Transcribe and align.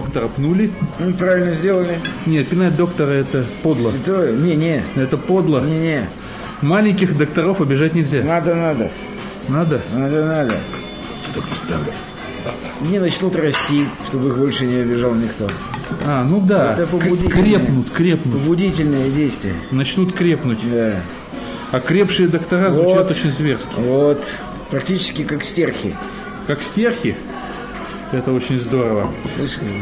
доктора 0.00 0.28
пнули. 0.28 0.72
Ну, 0.98 1.12
правильно 1.12 1.52
сделали. 1.52 2.00
Нет, 2.26 2.48
пинать 2.48 2.76
доктора 2.76 3.12
это 3.12 3.44
подло. 3.62 3.90
Святое. 3.90 4.32
Не-не. 4.32 4.82
Это 4.96 5.16
подло. 5.18 5.60
Не-не. 5.60 6.08
Маленьких 6.62 7.16
докторов 7.16 7.60
обижать 7.60 7.94
нельзя. 7.94 8.22
Надо, 8.22 8.54
надо. 8.54 8.90
Надо? 9.48 9.80
Надо, 9.92 10.24
надо. 10.24 10.54
Что 11.30 11.42
поставлю? 11.42 11.92
Не 12.80 12.98
начнут 12.98 13.36
расти, 13.36 13.84
чтобы 14.08 14.30
их 14.30 14.38
больше 14.38 14.64
не 14.64 14.76
обижал 14.76 15.14
никто. 15.14 15.46
А, 16.06 16.24
ну 16.24 16.40
да. 16.40 16.72
Это 16.72 16.86
побудительное. 16.86 17.42
крепнут, 17.44 17.90
крепнут. 17.90 18.34
Побудительные 18.40 19.10
действия. 19.10 19.54
Начнут 19.70 20.14
крепнуть. 20.14 20.60
Да. 20.70 21.02
А 21.72 21.80
крепшие 21.80 22.28
доктора 22.28 22.70
звучат 22.70 22.96
Вот. 22.96 23.10
очень 23.10 23.32
зверски. 23.32 23.74
Вот. 23.76 24.36
Практически 24.70 25.24
как 25.24 25.42
стерхи. 25.44 25.94
Как 26.46 26.62
стерхи. 26.62 27.16
Это 28.12 28.32
очень 28.32 28.58
здорово. 28.58 29.08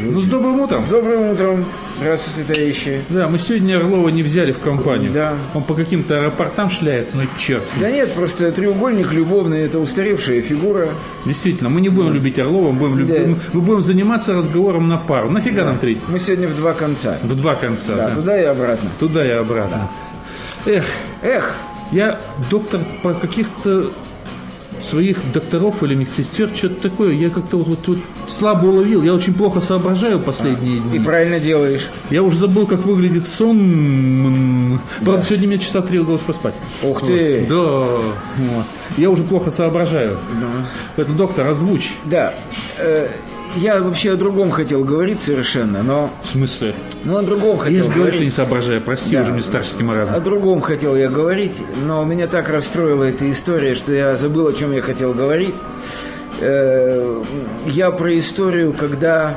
Ну, 0.03 0.19
с 0.19 0.25
добрым 0.25 0.59
утром. 0.59 0.79
С 0.79 0.89
добрым 0.89 1.31
утром. 1.31 1.65
Здравствуйте, 1.97 2.53
товарищи. 2.53 3.01
Да, 3.09 3.27
мы 3.27 3.39
сегодня 3.39 3.77
Орлова 3.77 4.09
не 4.09 4.21
взяли 4.21 4.51
в 4.51 4.59
компанию. 4.59 5.11
Да. 5.11 5.33
Он 5.55 5.63
по 5.63 5.73
каким-то 5.73 6.19
аэропортам 6.19 6.69
шляется, 6.69 7.17
ну 7.17 7.23
черт. 7.39 7.67
Да 7.79 7.89
нет, 7.89 8.13
просто 8.13 8.51
треугольник 8.51 9.11
любовный, 9.11 9.61
это 9.61 9.79
устаревшая 9.79 10.43
фигура. 10.43 10.89
Действительно, 11.25 11.69
мы 11.69 11.81
не 11.81 11.89
будем 11.89 12.13
любить 12.13 12.37
Орлова, 12.37 12.71
мы 12.71 12.77
будем, 12.89 12.99
люб- 12.99 13.07
Да. 13.09 13.35
мы- 13.53 13.61
будем 13.61 13.81
заниматься 13.81 14.33
разговором 14.35 14.87
на 14.87 14.97
пару. 14.97 15.31
Нафига 15.31 15.65
нам 15.65 15.79
третий? 15.79 16.01
Мы 16.07 16.19
сегодня 16.19 16.47
в 16.47 16.55
два 16.55 16.73
конца. 16.73 17.17
В 17.23 17.35
два 17.35 17.55
конца. 17.55 17.95
Да, 17.95 18.09
да. 18.09 18.15
туда 18.15 18.39
и 18.39 18.45
обратно. 18.45 18.89
Туда 18.99 19.25
и 19.25 19.31
обратно. 19.31 19.89
Эх, 20.67 20.85
Эх, 21.23 21.55
я 21.91 22.19
доктор 22.51 22.81
по 23.01 23.13
каких-то 23.15 23.91
своих 24.83 25.31
докторов 25.31 25.83
или 25.83 25.95
медсестер, 25.95 26.49
что-то 26.55 26.89
такое, 26.89 27.13
я 27.13 27.29
как-то 27.29 27.57
вот, 27.57 27.67
вот, 27.67 27.87
вот 27.87 27.97
слабо 28.27 28.67
уловил. 28.67 29.03
Я 29.03 29.13
очень 29.13 29.33
плохо 29.33 29.59
соображаю 29.59 30.19
последние 30.19 30.77
и 30.77 30.79
дни. 30.79 30.99
правильно 30.99 31.39
делаешь. 31.39 31.87
Я 32.09 32.23
уже 32.23 32.37
забыл, 32.37 32.67
как 32.67 32.85
выглядит 32.85 33.27
сон. 33.27 34.79
Правда, 35.03 35.25
сегодня 35.25 35.47
мне 35.47 35.59
часа 35.59 35.81
три 35.81 35.99
удалось 35.99 36.21
поспать. 36.21 36.55
Ух 36.83 37.05
ты. 37.05 37.45
Да. 37.49 37.55
Вот. 37.55 38.65
Я 38.97 39.09
уже 39.09 39.23
плохо 39.23 39.51
соображаю. 39.51 40.17
Поэтому, 40.95 41.17
доктор, 41.17 41.47
озвучь. 41.47 41.93
Да, 42.05 42.33
э, 42.77 43.07
я 43.57 43.81
вообще 43.81 44.11
о 44.13 44.15
другом 44.15 44.51
хотел 44.51 44.83
говорить 44.83 45.19
совершенно, 45.19 45.83
но... 45.83 46.09
В 46.23 46.29
смысле? 46.29 46.75
Ну, 47.03 47.17
о 47.17 47.21
другом 47.21 47.57
Я 47.57 47.63
хотел 47.63 47.83
же 47.85 47.89
говорю, 47.89 47.95
что 47.99 48.05
не 48.05 48.11
говорить. 48.11 48.33
соображаю. 48.33 48.81
Прости, 48.81 49.15
Да. 49.15 49.21
уже 49.21 49.31
мне 49.33 49.41
старческий 49.41 49.83
маразм. 49.83 50.13
О 50.13 50.19
другом 50.19 50.61
хотел 50.61 50.95
я 50.95 51.09
говорить, 51.09 51.57
но 51.85 52.03
меня 52.05 52.27
так 52.27 52.49
расстроила 52.49 53.03
эта 53.05 53.29
история, 53.31 53.75
что 53.75 53.93
я 53.93 54.15
забыл, 54.15 54.47
о 54.47 54.53
чем 54.53 54.71
я 54.71 54.81
хотел 54.81 55.13
говорить. 55.13 55.55
Э, 56.41 57.23
Я 57.67 57.91
про 57.91 58.17
историю, 58.17 58.73
когда 58.73 59.35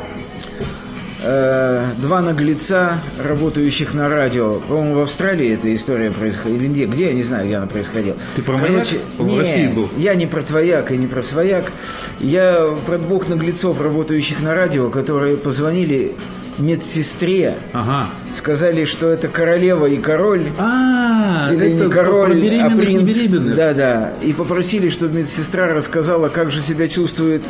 э, 1.22 1.84
два 1.98 2.20
наглеца, 2.20 2.98
работающих 3.18 3.94
на 3.94 4.08
радио, 4.08 4.60
по-моему, 4.60 4.96
в 4.96 5.00
Австралии 5.00 5.52
эта 5.54 5.74
история 5.74 6.10
происходила, 6.10 6.58
или 6.58 6.68
где, 6.68 6.84
где, 6.86 7.06
я 7.06 7.12
не 7.12 7.22
знаю, 7.22 7.46
где 7.46 7.56
она 7.56 7.66
происходила. 7.66 8.16
Ты 8.36 8.42
про 8.42 8.58
маяк? 8.58 8.86
В 9.18 9.26
не, 9.26 9.38
России 9.38 9.66
был? 9.68 9.88
я 9.96 10.14
не 10.14 10.26
про 10.26 10.42
твояк 10.42 10.90
и 10.92 10.96
не 10.96 11.06
про 11.06 11.22
свояк. 11.22 11.72
Я 12.20 12.76
про 12.86 12.98
двух 12.98 13.28
наглецов, 13.28 13.80
работающих 13.80 14.42
на 14.42 14.54
радио, 14.54 14.90
которые 14.90 15.36
позвонили 15.36 16.14
медсестре, 16.58 17.56
Ага. 17.72 18.08
сказали, 18.34 18.84
что 18.84 19.08
это 19.08 19.28
королева 19.28 19.86
и 19.86 19.96
король, 19.96 20.52
А, 20.58 21.50
или 21.52 21.74
это 21.74 21.84
не 21.84 21.90
король, 21.90 22.60
а 22.60 22.70
принц. 22.70 23.18
Да, 23.56 23.72
да. 23.72 24.12
И 24.22 24.32
попросили, 24.32 24.88
чтобы 24.90 25.20
медсестра 25.20 25.68
рассказала, 25.68 26.28
как 26.28 26.50
же 26.50 26.60
себя 26.60 26.88
чувствует 26.88 27.42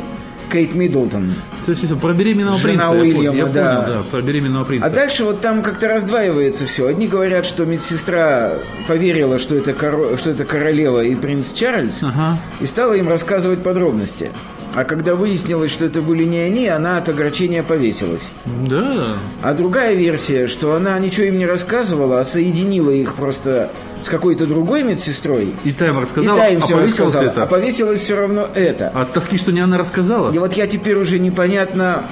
Кейт 0.53 0.75
Миддлтон. 0.75 1.33
Всё, 1.63 1.73
всё, 1.73 1.87
всё, 1.87 1.95
про 1.97 2.13
беременного 2.13 2.59
Жена 2.59 2.73
принца. 2.73 2.83
я 2.85 2.89
понял, 2.99 3.17
Уильяма, 3.17 3.37
я 3.37 3.45
да. 3.47 3.75
понял, 3.81 3.97
да, 3.97 4.03
про 4.11 4.21
беременного 4.21 4.63
принца. 4.65 4.85
А 4.85 4.89
дальше 4.91 5.23
вот 5.23 5.41
там 5.41 5.63
как-то 5.63 5.87
раздваивается 5.87 6.67
все. 6.67 6.85
Одни 6.87 7.07
говорят, 7.07 7.47
что 7.47 7.65
медсестра 7.65 8.59
поверила, 8.87 9.39
что 9.39 9.55
это, 9.55 9.71
коро- 9.71 10.15
что 10.17 10.29
это 10.29 10.45
королева 10.45 11.03
и 11.03 11.15
принц 11.15 11.53
Чарльз, 11.53 12.03
Ага. 12.03 12.37
и 12.61 12.67
стала 12.67 12.93
им 12.93 13.09
рассказывать 13.09 13.63
подробности. 13.63 14.31
А 14.75 14.83
когда 14.85 15.15
выяснилось, 15.15 15.71
что 15.71 15.85
это 15.85 16.01
были 16.01 16.23
не 16.23 16.39
они, 16.39 16.67
она 16.67 16.97
от 16.97 17.07
огорчения 17.09 17.63
повесилась. 17.63 18.29
Да. 18.67 19.17
А 19.41 19.53
другая 19.53 19.93
версия, 19.93 20.47
что 20.47 20.75
она 20.75 20.97
ничего 20.99 21.27
им 21.27 21.37
не 21.37 21.45
рассказывала, 21.45 22.19
а 22.19 22.23
соединила 22.23 22.89
их 22.89 23.13
просто 23.13 23.69
с 24.03 24.09
какой-то 24.09 24.45
другой 24.45 24.83
медсестрой. 24.83 25.53
И 25.63 25.71
та 25.71 25.87
им 25.87 25.97
И 25.97 26.01
рассказала, 26.01 26.37
та 26.37 26.47
им 26.49 26.61
а 26.61 26.65
все 26.65 26.77
рассказала. 26.77 27.23
это. 27.23 27.43
А 27.43 27.45
повесилось 27.45 28.01
все 28.01 28.17
равно 28.17 28.49
это. 28.53 28.91
А 28.93 29.03
от 29.03 29.13
тоски, 29.13 29.37
что 29.37 29.51
не 29.53 29.61
она 29.61 29.77
рассказала? 29.77 30.31
И 30.33 30.37
вот 30.37 30.53
я 30.53 30.67
теперь 30.67 30.97
уже 30.97 31.19
непонятно, 31.19 32.03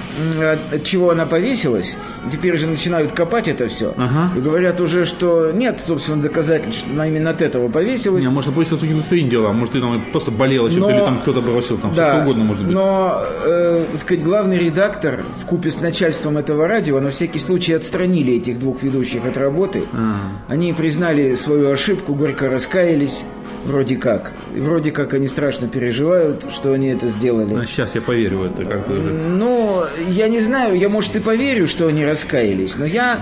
от, 0.71 0.83
чего 0.85 1.09
она 1.11 1.25
повесилась. 1.25 1.97
Теперь 2.31 2.57
же 2.57 2.67
начинают 2.67 3.11
копать 3.11 3.49
это 3.49 3.67
все. 3.67 3.93
Ага. 3.97 4.29
И 4.37 4.39
говорят 4.39 4.79
уже, 4.79 5.03
что 5.03 5.51
нет, 5.51 5.81
собственно, 5.85 6.21
доказательств, 6.21 6.85
что 6.85 6.93
она 6.93 7.07
именно 7.07 7.31
от 7.31 7.41
этого 7.41 7.67
повесилась. 7.67 8.23
Не, 8.23 8.29
может, 8.29 8.53
повесилось 8.53 8.79
только 8.81 8.95
настроение 8.95 9.31
дела, 9.31 9.51
может, 9.51 9.73
ты 9.73 9.81
там 9.81 10.01
просто 10.11 10.31
болела 10.31 10.71
чем-то, 10.71 10.89
или 10.91 10.99
там 10.99 11.19
кто-то 11.19 11.41
бросил, 11.41 11.77
там 11.77 11.91
все 11.91 12.01
Да, 12.01 12.13
что 12.13 12.21
угодно 12.21 12.45
может 12.51 12.65
быть. 12.65 12.73
Но, 12.73 13.23
э, 13.45 13.85
так 13.91 13.99
сказать, 13.99 14.23
главный 14.23 14.57
редактор 14.57 15.23
в 15.41 15.45
купе 15.45 15.71
с 15.71 15.81
начальством 15.81 16.37
этого 16.37 16.67
радио 16.67 16.99
на 16.99 17.09
всякий 17.09 17.39
случай 17.39 17.73
отстранили 17.73 18.35
этих 18.35 18.59
двух 18.59 18.83
ведущих 18.83 19.25
от 19.25 19.37
работы. 19.37 19.83
А. 19.93 20.15
Они 20.47 20.73
признали 20.73 21.35
свою 21.35 21.71
ошибку, 21.71 22.13
горько 22.13 22.49
раскаялись. 22.49 23.23
Вроде 23.63 23.95
как. 23.95 24.31
Вроде 24.55 24.91
как 24.91 25.13
они 25.13 25.27
страшно 25.27 25.67
переживают, 25.67 26.45
что 26.51 26.73
они 26.73 26.87
это 26.87 27.09
сделали. 27.09 27.63
сейчас 27.65 27.93
я 27.93 28.01
поверю 28.01 28.39
в 28.39 28.43
это. 28.45 28.65
Как 28.65 28.87
бы. 28.87 28.95
Ну, 28.95 29.83
я 30.09 30.27
не 30.29 30.39
знаю, 30.39 30.75
я, 30.75 30.89
может, 30.89 31.15
и 31.15 31.19
поверю, 31.19 31.67
что 31.67 31.87
они 31.87 32.05
раскаялись, 32.05 32.75
но 32.77 32.85
я... 32.85 33.19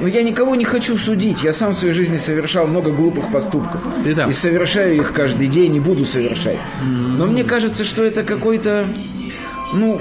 Но 0.00 0.08
я 0.08 0.22
никого 0.22 0.54
не 0.54 0.64
хочу 0.64 0.96
судить. 0.96 1.42
Я 1.42 1.52
сам 1.52 1.72
в 1.74 1.78
своей 1.78 1.94
жизни 1.94 2.16
совершал 2.16 2.66
много 2.66 2.90
глупых 2.90 3.30
поступков. 3.30 3.80
Ты 4.04 4.14
там. 4.14 4.30
И 4.30 4.32
совершаю 4.32 4.96
их 4.96 5.12
каждый 5.12 5.46
день, 5.46 5.76
и 5.76 5.80
буду 5.80 6.04
совершать. 6.04 6.58
Но 6.82 7.26
мне 7.26 7.44
кажется, 7.44 7.84
что 7.84 8.02
это 8.04 8.22
какой-то... 8.22 8.86
Ну, 9.74 10.00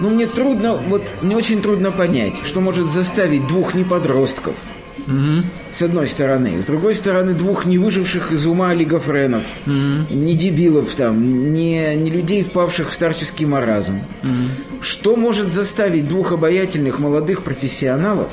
ну, 0.00 0.10
мне 0.10 0.26
трудно, 0.26 0.74
вот 0.74 1.14
мне 1.20 1.36
очень 1.36 1.60
трудно 1.60 1.90
понять, 1.90 2.34
что 2.44 2.60
может 2.60 2.86
заставить 2.86 3.46
двух 3.46 3.74
неподростков, 3.74 4.54
с 5.72 5.82
одной 5.82 6.06
стороны. 6.06 6.62
С 6.62 6.64
другой 6.64 6.94
стороны, 6.94 7.34
двух 7.34 7.66
не 7.66 7.76
выживших 7.76 8.32
из 8.32 8.46
ума 8.46 8.70
олигофренов, 8.70 9.42
не 9.66 10.36
дебилов 10.36 10.94
там, 10.94 11.52
не, 11.52 11.94
не 11.96 12.10
людей, 12.10 12.42
впавших 12.42 12.88
в 12.88 12.92
старческий 12.92 13.44
маразм. 13.44 14.00
Что 14.80 15.16
может 15.16 15.52
заставить 15.52 16.08
двух 16.08 16.32
обаятельных 16.32 16.98
молодых 16.98 17.42
профессионалов 17.42 18.30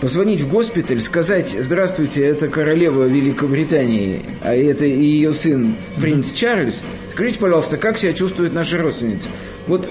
позвонить 0.00 0.40
в 0.40 0.48
госпиталь, 0.48 1.00
сказать 1.00 1.56
«Здравствуйте, 1.58 2.24
это 2.24 2.48
королева 2.48 3.04
Великобритании, 3.04 4.22
а 4.42 4.54
это 4.54 4.84
ее 4.84 5.32
сын 5.32 5.74
принц 6.00 6.32
Чарльз. 6.32 6.82
Скажите, 7.12 7.38
пожалуйста, 7.38 7.76
как 7.76 7.98
себя 7.98 8.12
чувствует 8.12 8.52
наша 8.52 8.78
родственница?» 8.78 9.28
Вот, 9.66 9.88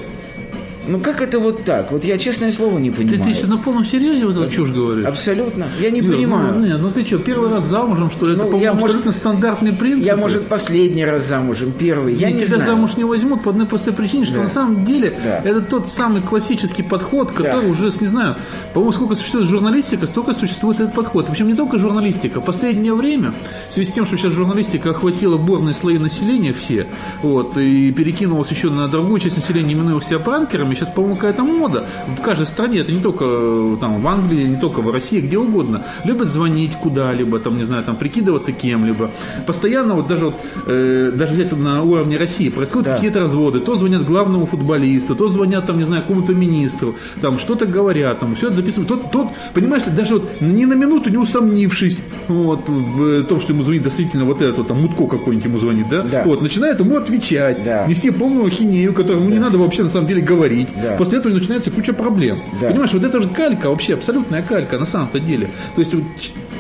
ну 0.88 1.00
как 1.00 1.22
это 1.22 1.40
вот 1.40 1.64
так? 1.64 1.92
Вот 1.92 2.04
я, 2.04 2.18
честное 2.18 2.52
слово, 2.52 2.80
не 2.80 2.92
Ты, 2.92 2.98
понимаю. 2.98 3.24
ты 3.24 3.34
сейчас 3.34 3.48
на 3.50 3.58
полном 3.58 3.86
серьезе 3.86 4.26
вот 4.26 4.38
эту 4.38 4.50
чушь 4.52 4.70
говоришь? 4.72 5.06
Абсолютно. 5.06 5.68
Я 5.80 5.92
не 5.92 6.00
Юр, 6.00 6.16
понимаю. 6.16 6.54
Ну, 6.58 6.66
нет, 6.66 6.80
ну 6.82 6.92
ты 6.92 7.06
что, 7.06 7.18
первый 7.20 7.50
раз 7.50 7.64
замужем, 7.66 8.10
что 8.12 8.28
ли? 8.28 8.34
Это, 8.34 8.44
Ну, 8.44 8.52
по-моему, 8.52 8.64
я, 8.64 8.74
может, 8.74 8.98
абсолютно 8.98 9.12
стандартный 9.20 9.74
принцип. 9.74 10.06
Я, 10.06 10.16
может, 10.18 10.48
последний 10.48 11.06
раз 11.06 11.26
замужем, 11.28 11.72
первый. 11.72 12.14
Я 12.14 12.30
И 12.30 12.34
не 12.34 12.40
тебя 12.46 12.58
знаю. 12.58 12.72
замуж 12.72 12.98
не 12.98 13.04
возьмут 13.04 13.44
по 13.44 13.52
одной 13.52 13.66
простой 13.68 13.94
причине, 13.94 14.26
что 14.26 14.36
Да. 14.36 14.42
на 14.44 14.50
самом 14.50 14.86
деле 14.86 15.18
Да. 15.24 15.42
это 15.44 15.62
тот 15.62 15.90
самый 15.90 16.22
классический 16.22 16.84
подход, 16.84 17.32
который 17.32 17.70
уже, 17.70 17.92
не 18.00 18.08
знаю, 18.08 18.36
по-моему, 18.74 18.92
сколько 18.92 19.16
существует 19.16 19.48
журналистика, 19.48 20.08
столько 20.08 20.34
существует 20.34 20.80
этот 20.80 20.94
подход. 20.94 21.28
Причем 21.30 21.48
не 21.48 21.56
только 21.56 21.80
журналистика. 21.80 22.42
Последнее 22.42 22.94
время, 22.94 23.34
в 23.70 23.74
связи 23.74 23.90
с 23.90 23.94
тем, 23.94 24.06
что 24.06 24.18
сейчас 24.18 24.34
журналистика 24.34 24.92
охватила 24.92 25.38
борные 25.38 25.74
слои 25.74 25.98
населения 25.98 26.54
все, 26.54 26.88
вот, 27.22 27.58
и 27.58 27.92
перекинулась 27.92 28.52
еще 28.52 28.70
на 28.70 28.88
другую 28.88 29.20
часть 29.20 29.36
населения, 29.38 29.74
именуя 29.74 30.00
себя 30.02 30.20
пранкерами, 30.20 30.74
сейчас, 30.78 30.90
по-моему, 30.90 31.16
какая-то 31.16 31.44
мода 31.44 31.86
в 32.18 32.22
каждой 32.22 32.46
стране, 32.46 32.80
это 32.80 32.92
не 32.92 33.02
только 33.02 33.26
э, 33.28 33.78
там 33.82 34.02
в 34.02 34.08
Англии, 34.08 34.44
не 34.46 34.58
только 34.58 34.82
в 34.82 34.92
России, 34.92 35.20
где 35.20 35.38
угодно, 35.38 35.84
любят 36.04 36.30
звонить 36.30 36.74
куда-либо, 36.76 37.40
там, 37.40 37.58
не 37.58 37.64
знаю, 37.64 37.84
там, 37.84 37.96
прикидываться 37.96 38.52
кем-либо. 38.52 39.10
Постоянно, 39.46 39.96
вот 39.96 40.08
даже, 40.08 40.26
вот, 40.26 40.36
э, 40.68 41.12
даже 41.16 41.34
взять 41.34 41.52
на 41.52 41.84
уровне 41.84 42.18
России, 42.18 42.50
происходят 42.50 42.88
Да. 42.88 42.96
какие-то 42.96 43.20
разводы, 43.20 43.60
то 43.60 43.76
звонят 43.76 44.06
главному 44.06 44.46
футболисту, 44.46 45.16
то 45.16 45.30
звонят, 45.30 45.66
там, 45.66 45.78
не 45.78 45.84
знаю, 45.84 46.02
какому-то 46.04 46.34
министру, 46.34 46.96
там, 47.22 47.40
что-то 47.40 47.66
говорят, 47.66 48.20
там, 48.20 48.36
все 48.36 48.48
это 48.48 48.56
записывают. 48.58 48.88
Тот, 48.88 49.12
тот, 49.12 49.28
понимаешь 49.54 49.84
даже 49.86 50.16
вот 50.16 50.42
ни 50.42 50.66
на 50.66 50.74
минуту 50.74 51.10
не 51.10 51.18
усомнившись 51.18 52.00
вот, 52.28 52.68
в 52.70 53.24
том, 53.26 53.40
что 53.40 53.54
ему 53.54 53.64
звонит 53.64 53.84
действительно 53.84 54.26
вот 54.26 54.42
это, 54.42 54.64
там, 54.64 54.78
Мутко 54.82 55.08
какой-нибудь 55.08 55.46
ему 55.46 55.58
звонит, 55.58 55.90
да? 55.90 56.02
Да. 56.04 56.24
Вот, 56.24 56.42
начинает 56.42 56.80
ему 56.80 56.98
отвечать, 56.98 57.64
Да. 57.64 57.86
нести 57.88 58.12
полную 58.12 58.46
ахинею, 58.48 58.94
которому 58.94 59.30
не 59.30 59.40
надо 59.40 59.58
вообще 59.58 59.84
на 59.84 59.90
самом 59.90 60.08
деле 60.08 60.22
говорить. 60.22 60.67
Да. 60.82 60.96
После 60.98 61.20
этого 61.20 61.34
начинается 61.34 61.72
куча 61.72 61.94
проблем. 61.94 62.40
Да. 62.62 62.70
Понимаешь, 62.70 62.94
вот 62.94 63.04
это 63.04 63.20
же 63.20 63.30
калька 63.30 63.70
вообще, 63.70 63.94
абсолютная 63.96 64.42
калька 64.42 64.78
на 64.78 64.86
самом-то 64.86 65.20
деле. 65.20 65.50
То 65.76 65.82
есть 65.82 65.94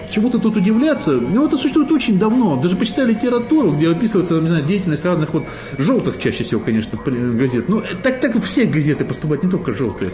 вот, 0.07 0.13
ч- 0.13 0.13
чему-то 0.15 0.39
тут 0.39 0.57
удивляться, 0.57 1.11
ну, 1.11 1.45
это 1.45 1.57
существует 1.57 1.91
очень 1.91 2.17
давно. 2.19 2.55
Даже 2.57 2.75
почитай 2.75 3.05
литературу, 3.05 3.71
где 3.71 3.89
описывается, 3.89 4.39
не 4.39 4.47
знаю, 4.47 4.63
деятельность 4.65 5.05
разных 5.05 5.33
вот 5.33 5.45
желтых 5.77 6.17
чаще 6.19 6.43
всего, 6.43 6.61
конечно, 6.61 6.99
газет. 7.05 7.69
Ну, 7.69 7.81
так, 8.03 8.19
так 8.19 8.41
все 8.43 8.65
газеты 8.65 9.05
поступают, 9.05 9.43
не 9.43 9.49
только 9.49 9.73
желтые. 9.73 10.11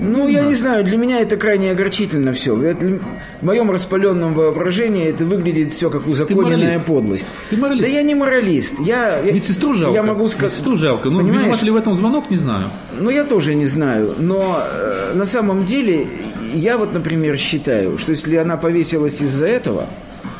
Ну, 0.00 0.26
не 0.26 0.32
я 0.32 0.38
знаю. 0.40 0.48
не 0.48 0.54
знаю, 0.54 0.84
для 0.84 0.96
меня 0.96 1.20
это 1.20 1.36
крайне 1.36 1.70
огорчительно 1.70 2.32
все. 2.32 2.60
Это, 2.62 3.00
в 3.40 3.44
моем 3.44 3.70
распаленном 3.70 4.34
воображении 4.34 5.06
это 5.06 5.24
выглядит 5.24 5.72
все 5.72 5.90
как 5.90 6.06
узаконенная 6.06 6.78
Ты 6.78 6.84
подлость. 6.84 7.26
Ты 7.50 7.56
моралист? 7.56 7.86
Да 7.86 7.92
я 7.92 8.02
не 8.02 8.14
моралист. 8.14 8.74
Я, 8.80 9.22
Медсестру 9.22 9.74
жалко. 9.74 9.94
Я 9.94 10.02
могу 10.02 10.28
сказать... 10.28 10.52
Медсестру 10.52 10.76
жалко. 10.76 11.08
Ну, 11.10 11.24
виноват 11.26 11.62
ли 11.62 11.70
в 11.70 11.76
этом 11.76 11.94
звонок, 11.94 12.30
не 12.30 12.36
знаю. 12.36 12.64
Ну, 12.98 13.10
я 13.10 13.24
тоже 13.24 13.54
не 13.54 13.66
знаю. 13.66 14.14
Но 14.18 14.60
э, 14.70 15.12
на 15.14 15.24
самом 15.24 15.64
деле, 15.64 16.06
я 16.54 16.78
вот, 16.78 16.92
например, 16.92 17.36
считаю, 17.36 17.98
что 17.98 18.12
если 18.12 18.36
она 18.36 18.56
повесилась 18.56 19.20
из-за 19.20 19.46
этого, 19.46 19.86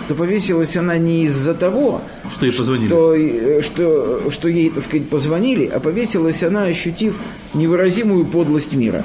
то 0.09 0.15
повесилась 0.15 0.77
она 0.77 0.99
не 0.99 1.25
из-за 1.25 1.55
того, 1.55 2.01
что 2.33 2.47
ей 2.47 2.53
позвонили, 2.53 2.89
что, 2.89 3.15
э, 3.15 3.63
что, 3.63 4.31
что 4.31 4.49
ей, 4.49 4.71
так 4.71 4.85
сказать, 4.85 5.09
позвонили, 5.09 5.67
а 5.67 5.81
повесилась 5.81 6.43
она, 6.43 6.65
ощутив 6.65 7.17
невыразимую 7.55 8.25
подлость 8.25 8.73
мира. 8.75 9.05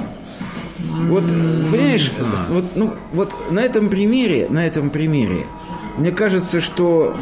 Вот, 0.78 1.26
понимаешь, 1.28 2.12
вот, 2.48 2.64
ну, 2.76 2.94
вот 3.12 3.34
на 3.50 3.60
этом 3.60 3.88
примере, 3.88 4.46
на 4.48 4.66
этом 4.66 4.90
примере, 4.90 5.46
мне 5.96 6.12
кажется, 6.12 6.60
что 6.60 7.16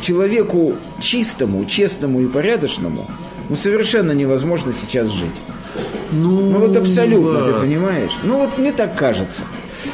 человеку 0.00 0.76
чистому, 1.00 1.64
честному 1.64 2.22
и 2.22 2.26
порядочному 2.26 3.10
ну, 3.48 3.56
совершенно 3.56 4.12
невозможно 4.12 4.72
сейчас 4.72 5.08
жить. 5.08 5.34
Ну, 6.12 6.40
ну 6.40 6.58
вот 6.58 6.76
абсолютно, 6.76 7.40
да. 7.40 7.46
ты 7.46 7.52
понимаешь? 7.52 8.12
Ну 8.22 8.38
вот 8.38 8.58
мне 8.58 8.72
так 8.72 8.94
кажется. 8.96 9.42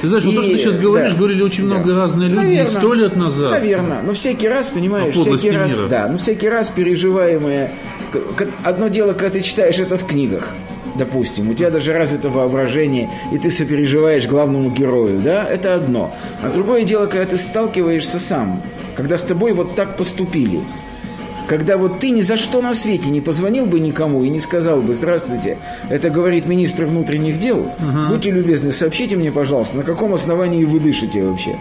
Ты 0.00 0.08
знаешь, 0.08 0.24
и, 0.24 0.28
вот 0.28 0.36
то, 0.36 0.42
что 0.42 0.52
ты 0.52 0.58
сейчас 0.58 0.76
говоришь, 0.78 1.12
да, 1.12 1.18
говорили 1.18 1.42
очень 1.42 1.68
да. 1.68 1.76
много 1.76 1.94
разных 1.94 2.28
людей 2.28 2.66
сто 2.66 2.94
лет 2.94 3.16
назад. 3.16 3.52
Наверное. 3.52 4.02
Но 4.02 4.12
всякий 4.12 4.48
раз, 4.48 4.68
понимаешь, 4.68 5.14
всякий 5.14 5.50
раз, 5.50 5.76
мира. 5.76 5.88
да, 5.88 6.08
ну 6.10 6.18
всякий 6.18 6.48
раз 6.48 6.68
переживаемое. 6.68 7.72
Одно 8.64 8.88
дело, 8.88 9.12
когда 9.12 9.30
ты 9.30 9.40
читаешь 9.40 9.78
это 9.78 9.96
в 9.96 10.06
книгах 10.06 10.48
допустим, 10.96 11.50
у 11.50 11.54
тебя 11.54 11.70
даже 11.70 11.92
развито 11.92 12.30
воображение, 12.30 13.10
и 13.30 13.38
ты 13.38 13.50
сопереживаешь 13.50 14.26
главному 14.26 14.70
герою, 14.70 15.20
да, 15.20 15.44
это 15.44 15.74
одно. 15.74 16.14
А 16.42 16.48
другое 16.48 16.84
дело, 16.84 17.04
когда 17.06 17.26
ты 17.26 17.36
сталкиваешься 17.36 18.18
сам, 18.18 18.62
когда 18.96 19.18
с 19.18 19.22
тобой 19.22 19.52
вот 19.52 19.74
так 19.74 19.96
поступили, 19.96 20.60
когда 21.46 21.76
вот 21.76 22.00
ты 22.00 22.10
ни 22.10 22.20
за 22.20 22.36
что 22.36 22.60
на 22.60 22.74
свете 22.74 23.10
не 23.10 23.20
позвонил 23.20 23.66
бы 23.66 23.80
никому 23.80 24.22
и 24.24 24.28
не 24.28 24.40
сказал 24.40 24.80
бы 24.80 24.94
«Здравствуйте, 24.94 25.58
это 25.88 26.10
говорит 26.10 26.46
министр 26.46 26.86
внутренних 26.86 27.38
дел, 27.38 27.58
угу. 27.58 28.08
будьте 28.08 28.30
любезны, 28.30 28.72
сообщите 28.72 29.16
мне, 29.16 29.30
пожалуйста, 29.30 29.76
на 29.76 29.82
каком 29.82 30.14
основании 30.14 30.64
вы 30.64 30.80
дышите 30.80 31.22
вообще?» 31.24 31.56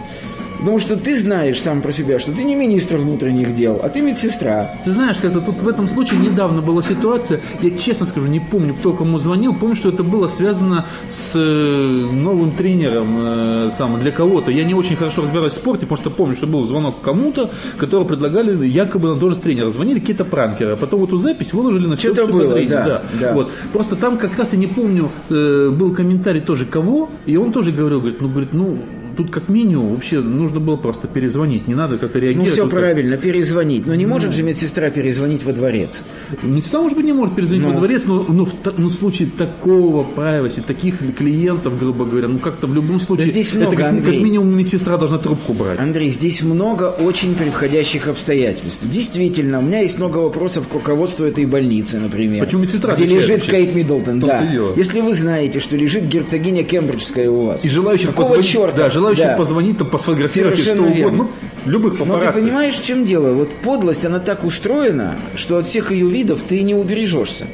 Потому 0.58 0.78
что 0.78 0.96
ты 0.96 1.16
знаешь 1.18 1.60
сам 1.60 1.82
про 1.82 1.92
себя, 1.92 2.18
что 2.18 2.32
ты 2.32 2.44
не 2.44 2.54
министр 2.54 2.96
внутренних 2.96 3.54
дел, 3.54 3.80
а 3.82 3.88
ты 3.88 4.00
медсестра. 4.00 4.76
Ты 4.84 4.90
знаешь, 4.90 5.16
как-то 5.20 5.40
тут 5.40 5.62
в 5.62 5.68
этом 5.68 5.88
случае 5.88 6.20
недавно 6.20 6.62
была 6.62 6.82
ситуация, 6.82 7.40
я 7.62 7.70
честно 7.76 8.06
скажу, 8.06 8.26
не 8.26 8.40
помню, 8.40 8.74
кто 8.74 8.92
кому 8.92 9.18
звонил, 9.18 9.54
помню, 9.54 9.76
что 9.76 9.90
это 9.90 10.02
было 10.02 10.26
связано 10.26 10.86
с 11.08 11.32
э, 11.34 12.08
новым 12.12 12.52
тренером 12.52 13.16
э, 13.18 13.70
сам, 13.76 13.98
для 14.00 14.12
кого-то. 14.12 14.50
Я 14.50 14.64
не 14.64 14.74
очень 14.74 14.96
хорошо 14.96 15.22
разбираюсь 15.22 15.52
в 15.52 15.56
спорте, 15.56 15.86
потому 15.86 16.00
что 16.00 16.10
помню, 16.10 16.36
что 16.36 16.46
был 16.46 16.64
звонок 16.64 17.00
кому-то, 17.02 17.50
которого 17.76 18.06
предлагали 18.06 18.66
якобы 18.66 19.08
на 19.08 19.14
должность 19.16 19.42
тренера. 19.42 19.70
Звонили 19.70 20.00
какие-то 20.00 20.24
пранкеры, 20.24 20.72
а 20.72 20.76
потом 20.76 21.04
эту 21.04 21.16
запись 21.18 21.52
выложили 21.52 21.86
на 21.86 21.96
Что-то 21.96 22.26
было, 22.26 22.54
да, 22.66 22.84
да. 22.84 23.02
да. 23.20 23.32
Вот. 23.34 23.50
Просто 23.72 23.96
там 23.96 24.18
как 24.18 24.38
раз, 24.38 24.52
я 24.52 24.58
не 24.58 24.66
помню, 24.66 25.10
э, 25.30 25.70
был 25.70 25.94
комментарий 25.94 26.40
тоже 26.40 26.66
кого, 26.66 27.10
и 27.26 27.36
он 27.36 27.52
тоже 27.52 27.72
говорил, 27.72 28.00
говорит, 28.00 28.20
ну, 28.20 28.28
говорит, 28.28 28.52
ну, 28.52 28.78
тут 29.16 29.30
как 29.30 29.48
минимум 29.48 29.94
вообще 29.94 30.20
нужно 30.20 30.60
было 30.60 30.76
просто 30.76 31.08
перезвонить, 31.08 31.66
не 31.66 31.74
надо 31.74 31.98
как-то 31.98 32.18
реагировать. 32.18 32.50
Ну 32.50 32.54
все 32.54 32.68
правильно, 32.68 33.16
перезвонить. 33.16 33.86
Но 33.86 33.94
не 33.94 34.06
ну, 34.06 34.12
может 34.12 34.34
же 34.34 34.42
медсестра 34.42 34.90
перезвонить 34.90 35.44
во 35.44 35.52
дворец. 35.52 36.02
Медсестра, 36.42 36.80
может 36.80 36.96
быть, 36.96 37.06
не 37.06 37.12
может 37.12 37.34
перезвонить 37.34 37.64
но... 37.64 37.68
во 37.70 37.74
ну. 37.74 37.80
дворец, 37.80 38.02
но, 38.06 38.26
но 38.28 38.44
в, 38.44 38.54
ну, 38.76 38.88
в 38.88 38.92
случае 38.92 39.28
такого 39.36 40.06
privacy, 40.16 40.62
таких 40.62 40.98
клиентов, 41.16 41.78
грубо 41.78 42.04
говоря, 42.04 42.28
ну 42.28 42.38
как-то 42.38 42.66
в 42.66 42.74
любом 42.74 43.00
случае... 43.00 43.26
Да 43.26 43.32
здесь 43.32 43.54
много, 43.54 43.72
это 43.72 43.82
как, 43.82 43.90
Андрей. 43.90 44.14
как 44.14 44.22
минимум 44.22 44.56
медсестра 44.56 44.96
должна 44.96 45.18
трубку 45.18 45.52
брать. 45.52 45.78
Андрей, 45.78 46.10
здесь 46.10 46.42
много 46.42 46.84
очень 46.84 47.34
превходящих 47.34 48.08
обстоятельств. 48.08 48.84
Действительно, 48.84 49.58
у 49.58 49.62
меня 49.62 49.80
есть 49.80 49.98
много 49.98 50.18
вопросов 50.18 50.68
к 50.68 50.74
руководству 50.74 51.24
этой 51.24 51.46
больницы, 51.46 51.98
например. 51.98 52.44
Почему 52.44 52.62
медсестра 52.62 52.94
Где 52.94 53.06
лежит 53.06 53.38
вообще? 53.38 53.50
Кейт 53.50 53.74
Миддлтон, 53.74 54.20
да. 54.20 54.46
Если 54.76 55.00
вы 55.00 55.14
знаете, 55.14 55.60
что 55.60 55.76
лежит 55.76 56.04
герцогиня 56.04 56.64
Кембриджская 56.64 57.30
у 57.30 57.46
вас. 57.46 57.64
И 57.64 57.68
желающих 57.68 58.14
позвонить, 58.14 58.46
черта? 58.46 58.76
Да, 58.76 58.90
желающих 58.90 59.05
да. 59.14 59.36
позвонить, 59.36 59.78
там 59.78 59.88
посфотографировать 59.88 60.58
что 60.58 60.82
угодно. 60.82 61.28
Ну, 61.64 61.70
любых 61.70 61.98
папарацци. 61.98 62.26
Но 62.26 62.32
ты 62.32 62.40
понимаешь, 62.40 62.74
в 62.74 62.84
чем 62.84 63.04
дело? 63.04 63.32
Вот 63.32 63.50
подлость, 63.50 64.04
она 64.04 64.20
так 64.20 64.44
устроена, 64.44 65.16
что 65.34 65.58
от 65.58 65.66
всех 65.66 65.92
ее 65.92 66.08
видов 66.08 66.40
ты 66.46 66.62
не 66.62 66.74
убережешься. 66.74 67.46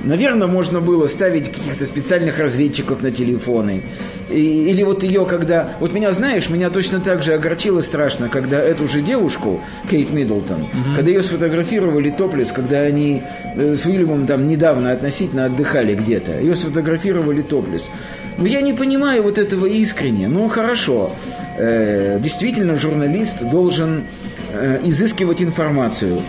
Наверное, 0.00 0.46
можно 0.46 0.80
было 0.80 1.06
ставить 1.06 1.48
каких-то 1.48 1.84
специальных 1.84 2.38
разведчиков 2.38 3.02
на 3.02 3.10
телефоны. 3.10 3.82
Или 4.30 4.82
вот 4.82 5.02
ее, 5.02 5.24
когда... 5.24 5.70
Вот 5.80 5.92
меня, 5.92 6.12
знаешь, 6.12 6.48
меня 6.48 6.70
точно 6.70 7.00
так 7.00 7.22
же 7.22 7.34
огорчило 7.34 7.80
страшно, 7.80 8.28
когда 8.28 8.60
эту 8.60 8.86
же 8.88 9.00
девушку, 9.00 9.60
Кейт 9.90 10.10
Миддлтон, 10.10 10.62
угу. 10.62 10.96
когда 10.96 11.10
ее 11.10 11.22
сфотографировали 11.22 12.10
топлес, 12.10 12.52
когда 12.52 12.80
они 12.80 13.22
э, 13.56 13.74
с 13.74 13.86
Уильямом 13.86 14.26
там 14.26 14.48
недавно 14.48 14.92
относительно 14.92 15.46
отдыхали 15.46 15.94
где-то. 15.94 16.40
Ее 16.40 16.56
сфотографировали 16.56 17.42
топлес. 17.42 17.90
Но 18.36 18.46
я 18.46 18.60
не 18.60 18.72
понимаю 18.72 19.22
вот 19.22 19.38
этого 19.38 19.66
искренне. 19.66 20.28
Ну, 20.28 20.48
хорошо. 20.48 21.12
Э, 21.56 22.18
действительно, 22.20 22.76
журналист 22.76 23.42
должен 23.50 24.04
э, 24.52 24.80
изыскивать 24.84 25.42
информацию 25.42 26.20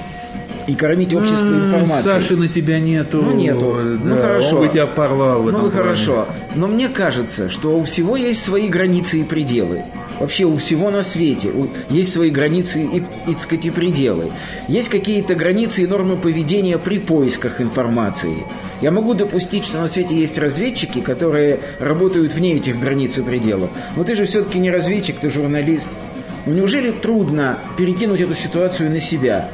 и 0.69 0.75
кормить 0.75 1.13
общество 1.13 1.47
информацией. 1.47 2.03
Саши 2.03 2.35
на 2.35 2.47
тебя 2.47 2.79
нету. 2.79 3.21
Ну, 3.23 3.31
нету. 3.31 3.75
Да, 4.03 4.09
ну, 4.09 4.15
хорошо. 4.15 4.57
Он 4.57 4.67
бы 4.67 4.71
тебя 4.71 4.85
порвал 4.85 5.41
в 5.41 5.47
этом 5.47 5.63
Ну, 5.63 5.71
хорошо. 5.71 6.27
Но 6.55 6.67
мне 6.67 6.89
кажется, 6.89 7.49
что 7.49 7.77
у 7.77 7.83
всего 7.83 8.15
есть 8.15 8.43
свои 8.43 8.67
границы 8.67 9.19
и 9.19 9.23
пределы. 9.23 9.81
Вообще 10.19 10.45
у 10.45 10.57
всего 10.57 10.91
на 10.91 11.01
свете 11.01 11.49
есть 11.89 12.13
свои 12.13 12.29
границы 12.29 12.83
и, 12.83 13.03
и, 13.31 13.35
сказать, 13.37 13.65
и 13.65 13.71
пределы. 13.71 14.31
Есть 14.67 14.89
какие-то 14.89 15.33
границы 15.33 15.83
и 15.83 15.87
нормы 15.87 16.17
поведения 16.17 16.77
при 16.77 16.99
поисках 16.99 17.61
информации. 17.61 18.45
Я 18.81 18.91
могу 18.91 19.13
допустить, 19.13 19.65
что 19.65 19.79
на 19.79 19.87
свете 19.87 20.15
есть 20.15 20.37
разведчики, 20.37 21.01
которые 21.01 21.59
работают 21.79 22.33
вне 22.33 22.55
этих 22.55 22.79
границ 22.79 23.17
и 23.17 23.23
пределов. 23.23 23.71
Но 23.95 24.03
ты 24.03 24.15
же 24.15 24.25
все-таки 24.25 24.59
не 24.59 24.69
разведчик, 24.69 25.15
ты 25.19 25.29
журналист. 25.29 25.89
Ну 26.45 26.53
неужели 26.53 26.91
трудно 26.91 27.57
перекинуть 27.77 28.21
эту 28.21 28.35
ситуацию 28.35 28.91
на 28.91 28.99
себя? 28.99 29.49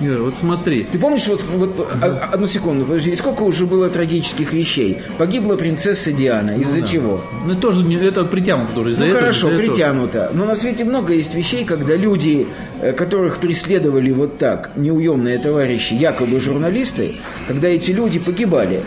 Юра, 0.00 0.22
вот 0.22 0.34
смотри. 0.34 0.84
Ты 0.84 0.98
помнишь, 0.98 1.26
вот, 1.26 1.42
вот 1.56 1.88
а, 2.00 2.30
одну 2.32 2.46
секунду, 2.46 2.84
подожди, 2.84 3.16
сколько 3.16 3.42
уже 3.42 3.66
было 3.66 3.90
трагических 3.90 4.52
вещей? 4.52 4.98
Погибла 5.16 5.56
принцесса 5.56 6.12
Диана. 6.12 6.52
Ну 6.54 6.62
из-за 6.62 6.76
ну, 6.76 6.80
да. 6.82 6.86
чего? 6.86 7.20
Ну, 7.46 7.54
тоже 7.56 7.94
это 8.00 8.24
притянуто 8.24 8.72
тоже. 8.74 8.90
Из-за 8.90 9.04
ну, 9.04 9.10
этого, 9.10 9.20
хорошо, 9.22 9.50
из 9.50 9.58
притянуто. 9.58 10.18
Этого. 10.18 10.36
Но 10.36 10.44
на 10.44 10.56
свете 10.56 10.84
много 10.84 11.14
есть 11.14 11.34
вещей, 11.34 11.64
когда 11.64 11.96
люди, 11.96 12.46
э, 12.80 12.92
которых 12.92 13.38
преследовали 13.38 14.12
вот 14.12 14.38
так 14.38 14.70
неуемные 14.76 15.38
товарищи, 15.38 15.94
якобы 15.94 16.38
журналисты, 16.38 17.16
когда 17.48 17.68
эти 17.68 17.90
люди 17.90 18.20
погибали. 18.20 18.80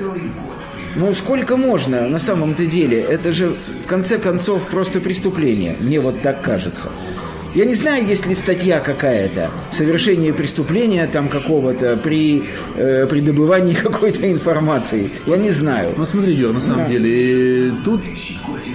Ну, 0.95 1.13
сколько 1.13 1.57
можно 1.57 2.07
на 2.07 2.19
самом-то 2.19 2.65
деле? 2.65 3.01
Это 3.01 3.31
же, 3.31 3.53
в 3.83 3.87
конце 3.87 4.17
концов, 4.17 4.67
просто 4.67 4.99
преступление. 5.01 5.75
Мне 5.79 5.99
вот 5.99 6.21
так 6.21 6.41
кажется. 6.41 6.89
Я 7.53 7.65
не 7.65 7.73
знаю, 7.73 8.07
есть 8.07 8.25
ли 8.25 8.33
статья 8.33 8.79
какая-то, 8.79 9.51
совершение 9.71 10.33
преступления 10.33 11.05
там 11.07 11.27
какого-то 11.27 11.97
при, 11.97 12.43
э, 12.75 13.05
при 13.07 13.19
добывании 13.19 13.73
какой-то 13.83 14.31
информации. 14.31 15.11
Я 15.25 15.37
не 15.37 15.51
знаю. 15.51 15.93
Ну 15.97 16.05
смотри, 16.05 16.33
Юр, 16.33 16.53
на 16.53 16.61
самом 16.61 16.85
да. 16.85 16.89
деле, 16.89 17.73
тут 17.83 18.01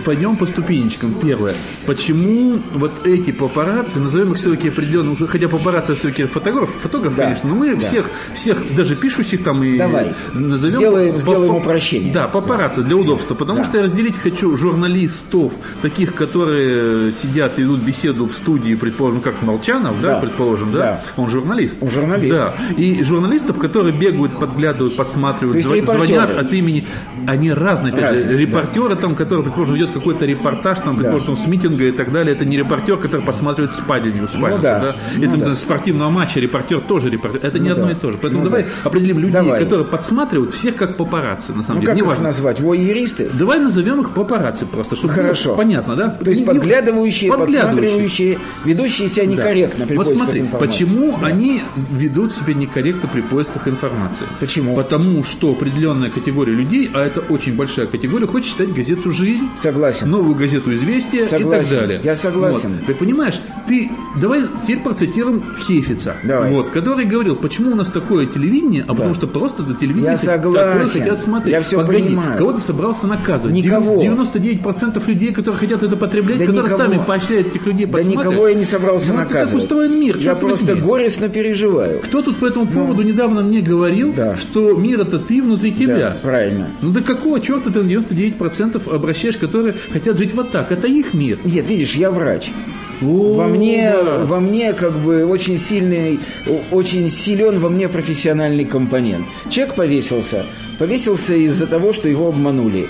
пойдем 0.07 0.37
по 0.37 0.47
ступенечкам. 0.47 1.15
Первое. 1.15 1.55
Почему 1.85 2.61
вот 2.75 2.93
эти 3.05 3.33
папарацци, 3.33 3.99
назовем 3.99 4.33
их 4.33 4.39
все-таки 4.39 4.69
определенным, 4.69 5.17
хотя 5.17 5.49
папарацци 5.49 5.95
все-таки 5.95 6.25
фотограф, 6.25 6.71
фотограф, 6.81 7.17
да. 7.17 7.25
конечно, 7.25 7.49
но 7.49 7.57
мы 7.57 7.75
да. 7.75 7.81
всех, 7.81 8.11
всех, 8.35 8.75
даже 8.77 8.95
пишущих 8.95 9.43
там 9.43 9.65
и 9.65 9.77
Давай. 9.77 10.15
назовем... 10.33 10.79
Сделаем, 10.79 11.15
по, 11.15 11.19
сделаем 11.19 11.55
упрощение. 11.57 12.13
Да, 12.13 12.29
папарацци 12.29 12.83
да. 12.83 12.87
для 12.87 12.97
удобства, 12.97 13.35
потому 13.35 13.59
да. 13.59 13.65
что 13.65 13.79
я 13.79 13.83
разделить 13.83 14.17
хочу 14.17 14.57
журналистов, 14.57 15.53
таких, 15.83 16.15
которые 16.15 17.13
сидят 17.13 17.59
и 17.59 17.63
идут 17.63 17.81
беседу 17.81 18.27
в 18.27 18.35
студии 18.35 18.66
люди, 18.67 18.81
предположим, 18.81 19.21
как 19.21 19.43
Молчанов, 19.43 20.01
да, 20.01 20.15
Да. 20.15 20.21
предположим, 20.21 20.73
да, 20.73 20.79
Да. 20.79 21.01
он 21.23 21.29
журналист. 21.31 21.79
Он 21.81 21.91
журналист. 21.91 22.35
Да. 22.35 22.55
И 22.77 23.03
журналистов, 23.03 23.59
которые 23.59 23.93
бегают, 23.97 24.39
подглядывают, 24.39 24.95
зва- 24.97 25.77
репортеры. 25.81 26.07
звонят 26.07 26.37
от 26.39 26.53
имени, 26.53 26.85
они 27.27 27.53
разные, 27.53 27.93
опять 27.93 28.05
же, 28.17 28.25
Разные, 28.25 28.33
да. 28.35 28.39
репортеры 28.41 28.97
там, 28.97 29.15
который, 29.15 29.43
предположим, 29.43 29.75
ведет 29.75 29.91
какой-то 29.93 30.27
репортаж, 30.27 30.81
там, 30.81 30.97
предположим, 30.97 31.27
там, 31.27 31.37
с 31.37 31.47
митинга 31.47 31.85
и 31.85 31.93
так 31.93 32.13
далее, 32.13 32.35
это 32.35 32.45
не 32.45 32.57
репортер, 32.57 32.97
который 32.97 33.23
посматривает 33.23 33.73
спальню, 33.73 34.29
спальню, 34.29 34.57
Ну 34.57 34.63
да. 34.63 34.79
да. 34.81 34.95
Ну 35.17 35.25
это 35.25 35.37
да. 35.39 35.55
спортивного 35.55 36.11
матча 36.11 36.41
репортер 36.41 36.81
тоже 36.81 37.11
репортер, 37.11 37.41
это 37.43 37.59
не 37.59 37.69
Ну 37.69 37.75
одно 37.75 37.87
да. 37.87 37.93
и 37.93 37.95
то 37.95 38.11
же. 38.13 38.19
Поэтому 38.21 38.45
Ну 38.45 38.51
давай 38.51 38.65
да. 38.65 38.69
определим 38.85 39.19
людей, 39.19 39.33
Давай. 39.33 39.63
которые 39.63 39.87
подсматривают 39.87 40.53
всех 40.53 40.77
как 40.77 40.97
папарацци, 40.97 41.53
на 41.53 41.63
самом 41.63 41.77
Ну 41.77 41.81
деле, 41.83 41.87
как 41.93 41.97
их 41.99 42.03
неважно. 42.05 42.25
назвать? 42.25 42.61
Воеристы? 42.61 43.31
Давай 43.33 43.59
назовем 43.61 44.01
их 44.01 44.11
папарацци 44.11 44.67
просто, 44.67 44.97
чтобы 44.97 45.15
Хорошо. 45.15 45.55
понятно, 45.57 45.97
да? 45.97 46.09
То 46.11 46.31
есть 46.31 46.41
Не- 46.43 46.47
не- 46.47 46.55
подглядывающие, 46.55 47.31
подглядывающие. 47.31 47.67
подсматривающие, 47.67 48.39
ведущие 48.65 49.09
себя 49.09 49.25
Да. 49.27 49.33
некорректно 49.33 49.87
при 49.87 49.97
Вот 49.97 50.07
поисках 50.07 50.25
смотри, 50.25 50.41
информации. 50.43 50.67
почему 50.79 51.19
они 51.23 51.63
ведут 51.91 52.33
себя 52.33 52.55
некорректно 52.55 53.09
при 53.09 53.21
поисках 53.21 53.69
информации? 53.69 54.27
Почему? 54.41 54.75
Потому 54.75 55.23
что 55.25 55.53
определенная 55.53 56.11
категория 56.11 56.53
людей, 56.55 56.91
а 56.93 57.01
это 57.03 57.21
очень 57.21 57.55
большая 57.57 57.87
категория, 57.87 58.27
хочет 58.27 58.51
читать 58.51 58.73
газету 58.73 59.11
«Жизнь», 59.13 59.49
Согласен. 59.57 60.11
новую 60.11 60.35
газету 60.35 60.73
«Известия» 60.75 61.23
и 61.25 61.27
Согласен. 61.27 61.71
так 61.71 61.81
далее. 61.81 62.01
Я 62.05 62.15
согласен. 62.15 62.77
Вот. 62.79 62.87
Так 62.87 62.97
понимаешь, 62.99 63.41
ты 63.69 63.91
давай 64.21 64.43
теперь 64.63 64.79
процитируем 64.81 65.43
Хефица, 65.67 66.17
Давай. 66.25 66.51
вот, 66.51 66.71
который 66.71 67.05
говорил, 67.05 67.37
почему 67.37 67.73
у 67.73 67.75
нас 67.75 67.89
такое 67.89 68.27
телевидение, 68.27 68.85
а 68.87 68.95
потому 68.95 69.15
что 69.15 69.27
просто 69.27 69.63
это 69.63 69.75
телевидение 69.75 70.13
Я 70.13 70.17
согласен. 70.17 71.01
хотят 71.03 71.21
смотреть. 71.21 71.53
Я 71.53 71.61
всё 71.63 71.79
Погоди, 71.81 72.03
понимаю. 72.05 72.39
кого 72.39 72.53
ты 72.53 72.61
собрался 72.61 73.07
наказывать? 73.07 73.55
Никого. 73.55 74.01
99% 74.01 75.07
людей, 75.09 75.33
которые 75.33 75.59
хотят 75.59 75.83
это 75.83 75.97
потреблять, 75.97 76.39
Да 76.39 76.47
которые 76.47 76.65
никого. 76.73 76.83
сами 76.83 77.05
поощряют 77.05 77.49
этих 77.49 77.67
людей 77.67 77.87
Да 77.87 78.03
никого 78.03 78.46
я 78.49 78.55
не 78.55 78.65
собрался 78.65 79.13
Ну, 79.13 79.21
это 79.21 79.25
так 79.29 79.33
наказывать. 79.33 79.63
устроен 79.65 79.99
мир, 80.01 80.17
Я 80.19 80.35
просто 80.35 80.73
возьми. 80.75 80.81
горестно 80.81 81.29
переживаю. 81.29 82.01
Кто 82.01 82.23
тут 82.23 82.39
по 82.39 82.47
этому 82.47 82.67
поводу 82.67 83.03
недавно 83.03 83.43
мне 83.43 83.61
говорил, 83.61 84.13
Да. 84.13 84.37
что 84.37 84.75
мир 84.75 85.01
это 85.01 85.19
ты 85.19 85.43
внутри 85.43 85.73
тебя? 85.73 85.97
Да, 85.99 86.17
правильно. 86.23 86.69
Ну 86.83 86.91
да 86.91 87.01
какого 87.03 87.41
черта 87.41 87.71
ты 87.71 87.83
на 87.83 87.89
99% 87.89 88.89
обращаешь, 88.89 89.37
которые 89.37 89.75
хотят 89.93 90.19
жить 90.19 90.35
вот 90.35 90.51
так? 90.51 90.73
Это 90.73 90.87
их 90.87 91.15
мир. 91.15 91.39
Нет, 91.45 91.69
видишь, 91.69 91.95
я 91.97 92.11
врач. 92.11 92.51
О, 93.03 93.35
Во 93.35 93.47
мне, 93.47 93.93
да. 93.93 94.25
во 94.25 94.41
мне 94.41 94.73
как 94.73 94.93
бы 94.99 95.27
очень 95.27 95.59
сильный, 95.59 96.19
очень 96.71 97.11
силен 97.11 97.59
во 97.61 97.69
мне 97.69 97.89
профессиональный 97.89 98.65
компонент. 98.65 99.27
Человек 99.51 99.75
повесился. 99.75 100.47
Повесился 100.79 101.35
из-за 101.35 101.67
того, 101.67 101.93
что 101.93 102.09
его 102.09 102.29
обманули. 102.29 102.89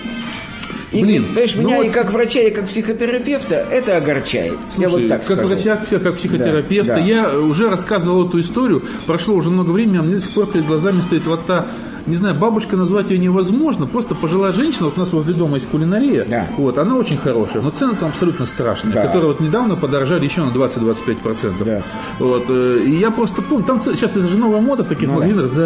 И, 0.92 1.02
Блин, 1.02 1.24
понимаешь, 1.24 1.54
ну 1.56 1.62
меня 1.62 1.76
вот- 1.78 1.86
и 1.86 1.90
как 1.90 2.12
врача, 2.12 2.40
и 2.40 2.50
как 2.50 2.68
психотерапевта 2.68 3.66
это 3.70 3.96
огорчает. 3.96 4.52
я 4.78 4.88
Слушай, 4.88 5.02
вот 5.02 5.08
так 5.08 5.26
как 5.26 5.38
скажу. 5.38 5.48
врача, 5.48 5.76
как 5.98 6.14
психотерапевта, 6.16 6.94
Да, 6.94 7.00
да. 7.00 7.04
я 7.06 7.38
уже 7.38 7.68
рассказывал 7.68 8.28
эту 8.28 8.38
историю. 8.38 8.84
Прошло 9.06 9.34
уже 9.34 9.50
много 9.50 9.70
времени, 9.72 9.98
а 9.98 10.02
мне 10.02 10.14
до 10.14 10.20
сих 10.20 10.30
пор 10.30 10.46
перед 10.52 10.66
глазами 10.66 11.00
стоит 11.00 11.26
вот 11.26 11.44
та, 11.46 11.66
не 12.06 12.14
знаю, 12.14 12.34
бабушка 12.34 12.76
назвать 12.76 13.10
ее 13.10 13.18
невозможно. 13.18 13.86
Просто 13.86 14.14
пожилая 14.14 14.52
женщина, 14.52 14.86
вот 14.86 14.96
у 14.96 15.00
нас 15.00 15.12
возле 15.12 15.34
дома 15.34 15.54
есть 15.54 15.68
кулинария, 15.68 16.24
Да. 16.28 16.46
вот, 16.56 16.78
она 16.78 16.96
очень 16.96 17.16
хорошая, 17.16 17.62
но 17.62 17.70
цены 17.70 17.94
там 17.96 18.10
абсолютно 18.10 18.46
страшные, 18.46 18.94
Да. 18.94 19.02
которые 19.02 19.28
вот 19.32 19.40
недавно 19.40 19.76
подорожали 19.76 20.24
еще 20.24 20.42
на 20.44 20.50
20-25%. 20.50 21.64
Да. 21.64 21.82
Вот, 22.18 22.44
э, 22.48 22.80
и 22.86 22.96
я 22.96 23.10
просто 23.10 23.42
помню, 23.42 23.64
там 23.66 23.80
сейчас 23.82 24.10
это 24.10 24.26
же 24.26 24.38
новая 24.38 24.60
мода 24.60 24.84
в 24.84 24.88
таких 24.88 25.08
Ну 25.08 25.14
да. 25.14 25.20
магазинах 25.20 25.48
за 25.50 25.62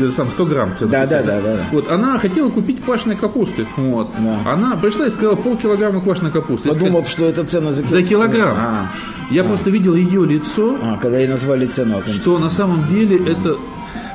э, 0.00 0.10
сам 0.10 0.30
100 0.30 0.44
грамм 0.46 0.74
цены. 0.74 0.90
Да, 0.90 1.06
да, 1.06 1.22
да, 1.22 1.40
да, 1.40 1.56
да. 1.56 1.60
Вот, 1.72 1.90
она 1.90 2.18
хотела 2.18 2.48
купить 2.50 2.82
квашеной 2.84 3.16
капусты. 3.16 3.66
Вот. 3.76 4.08
Да. 4.18 4.52
Она 4.52 4.76
пришла 4.76 5.06
и 5.06 5.10
сказала 5.10 5.36
полкилограмма 5.36 6.00
квашеной 6.00 6.30
капусты. 6.30 6.68
Подумав, 6.70 7.08
что 7.08 7.24
это 7.26 7.44
цена 7.44 7.72
за, 7.72 7.84
за 7.86 8.02
килограмм. 8.02 8.56
А, 8.58 8.90
Я 9.30 9.44
просто 9.44 9.70
видел 9.70 9.94
ее 9.94 10.24
лицо, 10.26 10.76
а, 10.82 10.96
когда 10.98 11.18
ей 11.18 11.28
назвали 11.28 11.66
цену. 11.66 12.02
что 12.06 12.38
на 12.38 12.50
самом 12.50 12.86
деле 12.88 13.16
это... 13.16 13.56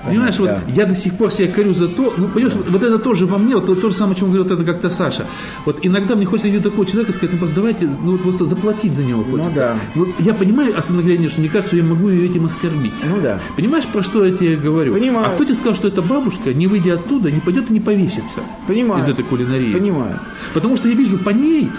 Понимаешь, 0.05 0.39
вот 0.39 0.50
да. 0.50 0.62
я 0.67 0.86
до 0.86 0.93
сих 0.93 1.15
пор 1.15 1.31
себя 1.31 1.51
корю 1.51 1.74
за 1.74 1.88
то, 1.88 2.13
ну, 2.17 2.27
понимаешь, 2.27 2.55
вот 2.55 2.84
это 2.84 3.00
тоже 3.00 3.25
во 3.25 3.38
мне, 3.38 3.55
вот 3.55 3.65
то, 3.65 3.75
то 3.75 3.89
же 3.89 3.96
самое, 3.96 4.15
о 4.15 4.20
чем 4.20 4.31
говорил 4.31 4.46
это 4.46 4.63
как-то 4.63 4.89
Саша. 4.89 5.27
Вот 5.65 5.79
иногда 5.81 6.15
мне 6.15 6.25
хочется 6.25 6.50
видеть 6.50 6.63
такого 6.63 6.86
человека 6.86 7.12
и 7.12 7.15
сказать, 7.15 7.34
ну 7.34 7.38
просто 7.39 7.55
давайте, 7.55 7.88
ну 7.88 8.13
вот 8.13 8.24
просто 8.24 8.46
заплатить 8.46 8.96
за 8.96 9.03
него 9.03 9.24
хочется. 9.24 9.55
да. 9.55 9.75
Ну, 9.96 10.08
я 10.20 10.34
понимаю, 10.34 10.77
особенно 10.77 11.01
глядя, 11.01 11.29
что 11.29 11.39
мне 11.39 11.50
кажется, 11.50 11.75
что 11.75 11.77
я 11.77 11.84
могу 11.84 12.10
ее 12.10 12.29
этим 12.29 12.46
оскорбить. 12.46 12.93
Ну 13.03 13.22
да. 13.22 13.39
Понимаешь, 13.55 13.86
про 13.86 14.01
что 14.01 14.25
я 14.25 14.36
тебе 14.36 14.58
говорю? 14.58 14.93
Понимаю. 14.93 15.27
А 15.27 15.29
кто 15.34 15.43
тебе 15.43 15.55
сказал, 15.55 15.75
что 15.75 15.88
эта 15.88 16.01
бабушка, 16.01 16.53
не 16.53 16.67
выйдя 16.67 16.96
оттуда, 16.96 17.31
не 17.31 17.39
пойдет 17.39 17.70
и 17.70 17.74
не 17.74 17.79
повесится 17.79 18.41
Понимаю. 18.67 19.01
из 19.01 19.08
этой 19.08 19.24
кулинарии? 19.24 19.72
Понимаю. 19.72 20.20
Потому 20.53 20.77
что 20.77 20.89
я 20.89 20.96
вижу 20.96 21.17
по 21.17 21.29
ней, 21.29 21.70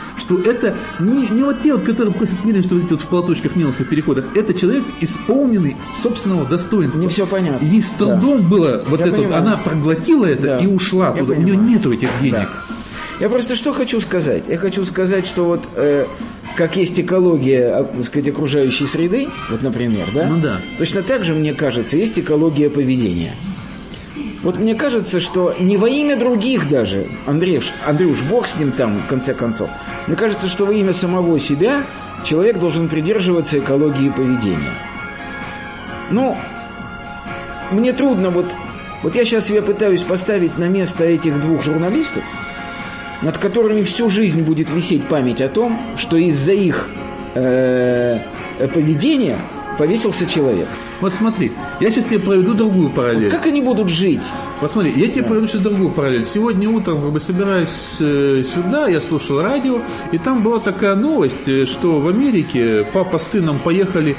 что 0.41 0.49
это 0.51 0.77
не, 0.99 1.29
не 1.29 1.43
вот 1.43 1.63
те, 1.63 1.75
вот, 1.75 1.83
которые 1.85 2.13
просят 2.15 2.45
милым, 2.45 2.63
что 2.63 2.75
вот 2.77 2.85
эти 2.85 2.91
вот 2.93 3.01
в 3.01 3.07
платочках 3.07 3.57
мелких 3.57 3.89
переходах. 3.89 4.27
Это 4.35 4.55
человек, 4.55 4.85
исполненный 5.01 5.77
собственного 5.93 6.45
достоинства. 6.45 7.01
Не 7.01 7.09
всё 7.09 7.27
понятно. 7.27 7.65
Ей 7.65 7.83
с 7.83 7.91
трудом 7.91 8.49
было 8.49 8.83
вот 8.87 9.01
Я 9.01 9.07
это, 9.07 9.17
понимаю. 9.17 9.43
она 9.43 9.57
проглотила 9.57 10.27
это 10.27 10.43
Да. 10.43 10.59
и 10.59 10.67
ушла 10.67 11.09
Я 11.09 11.21
туда. 11.21 11.33
У 11.35 11.37
понимаю. 11.37 11.59
нее 11.61 11.75
нету 11.75 11.93
этих 11.93 12.09
денег. 12.21 12.49
Я 13.21 13.29
просто 13.29 13.55
что 13.55 13.73
хочу 13.73 14.01
сказать? 14.01 14.45
Я 14.49 14.59
хочу 14.59 14.85
сказать, 14.85 15.27
что 15.27 15.45
вот 15.45 15.69
э, 15.77 16.07
как 16.57 16.77
есть 16.77 16.99
экология, 16.99 17.69
а, 17.73 17.85
так 17.85 18.05
сказать, 18.05 18.29
окружающей 18.29 18.87
среды, 18.87 19.29
вот, 19.51 19.63
например, 19.63 20.07
да? 20.15 20.27
Ну 20.27 20.41
да. 20.41 20.61
Точно 20.79 21.03
так 21.03 21.25
же, 21.25 21.35
мне 21.35 21.55
кажется, 21.55 21.97
есть 21.97 22.19
экология 22.19 22.69
поведения. 22.69 23.33
Вот 24.43 24.59
мне 24.59 24.75
кажется, 24.75 25.21
что 25.21 25.55
не 25.61 25.77
во 25.77 25.89
имя 25.89 26.17
других 26.17 26.69
даже, 26.69 27.07
Андрюш, 27.27 27.73
Андрюш, 27.87 28.23
бог 28.23 28.49
с 28.49 28.59
ним 28.59 28.73
там, 28.73 28.99
в 28.99 29.07
конце 29.07 29.35
концов. 29.35 29.71
Мне 30.09 30.17
кажется, 30.17 30.49
что 30.49 30.67
во 30.67 30.73
имя 30.73 30.93
самого 30.93 31.39
себя 31.39 31.85
человек 32.25 32.59
должен 32.59 32.89
придерживаться 32.89 33.59
экологии 33.61 34.11
поведения. 34.11 34.75
Ну, 36.11 36.37
мне 37.71 37.93
трудно 37.93 38.31
вот... 38.31 38.47
Вот 39.03 39.17
я 39.17 39.25
сейчас 39.25 39.47
себя 39.47 39.63
пытаюсь 39.63 40.05
поставить 40.05 40.59
на 40.59 40.69
место 40.69 41.03
этих 41.03 41.41
двух 41.41 41.65
журналистов, 41.65 42.23
над 43.21 43.37
которыми 43.37 43.83
всю 43.83 44.09
жизнь 44.09 44.43
будет 44.43 44.71
висеть 44.71 45.09
память 45.09 45.41
о 45.41 45.49
том, 45.49 45.81
что 45.97 46.17
из-за 46.17 46.53
их 46.53 46.89
э, 47.35 48.21
поведения 48.73 49.39
повесился 49.77 50.25
человек. 50.27 50.69
Вот 51.03 51.13
смотри, 51.13 51.51
я 51.81 51.91
сейчас 51.91 52.05
тебе 52.05 52.21
проведу 52.21 52.55
другую 52.55 52.89
параллель. 52.89 53.29
Как 53.29 53.45
они 53.47 53.61
будут 53.61 53.89
жить? 53.89 54.23
Посмотри, 54.63 54.93
я 54.95 55.09
тебе 55.09 55.25
проведу 55.25 55.49
сейчас 55.49 55.61
другую 55.61 55.91
параллель. 55.91 56.25
Сегодня 56.25 56.71
утром, 56.71 57.03
как 57.03 57.11
бы 57.11 57.19
собираясь 57.19 57.97
э, 57.99 58.45
сюда, 58.45 58.87
я 58.87 59.01
слушал 59.01 59.43
радио, 59.43 59.81
и 60.13 60.19
там 60.19 60.45
была 60.45 60.61
такая 60.61 60.95
новость, 60.95 61.49
э, 61.49 61.67
что 61.67 61.99
в 61.99 62.07
Америке 62.07 62.87
папа 62.93 63.19
с 63.19 63.27
сыном 63.27 63.59
поехали 63.59 64.15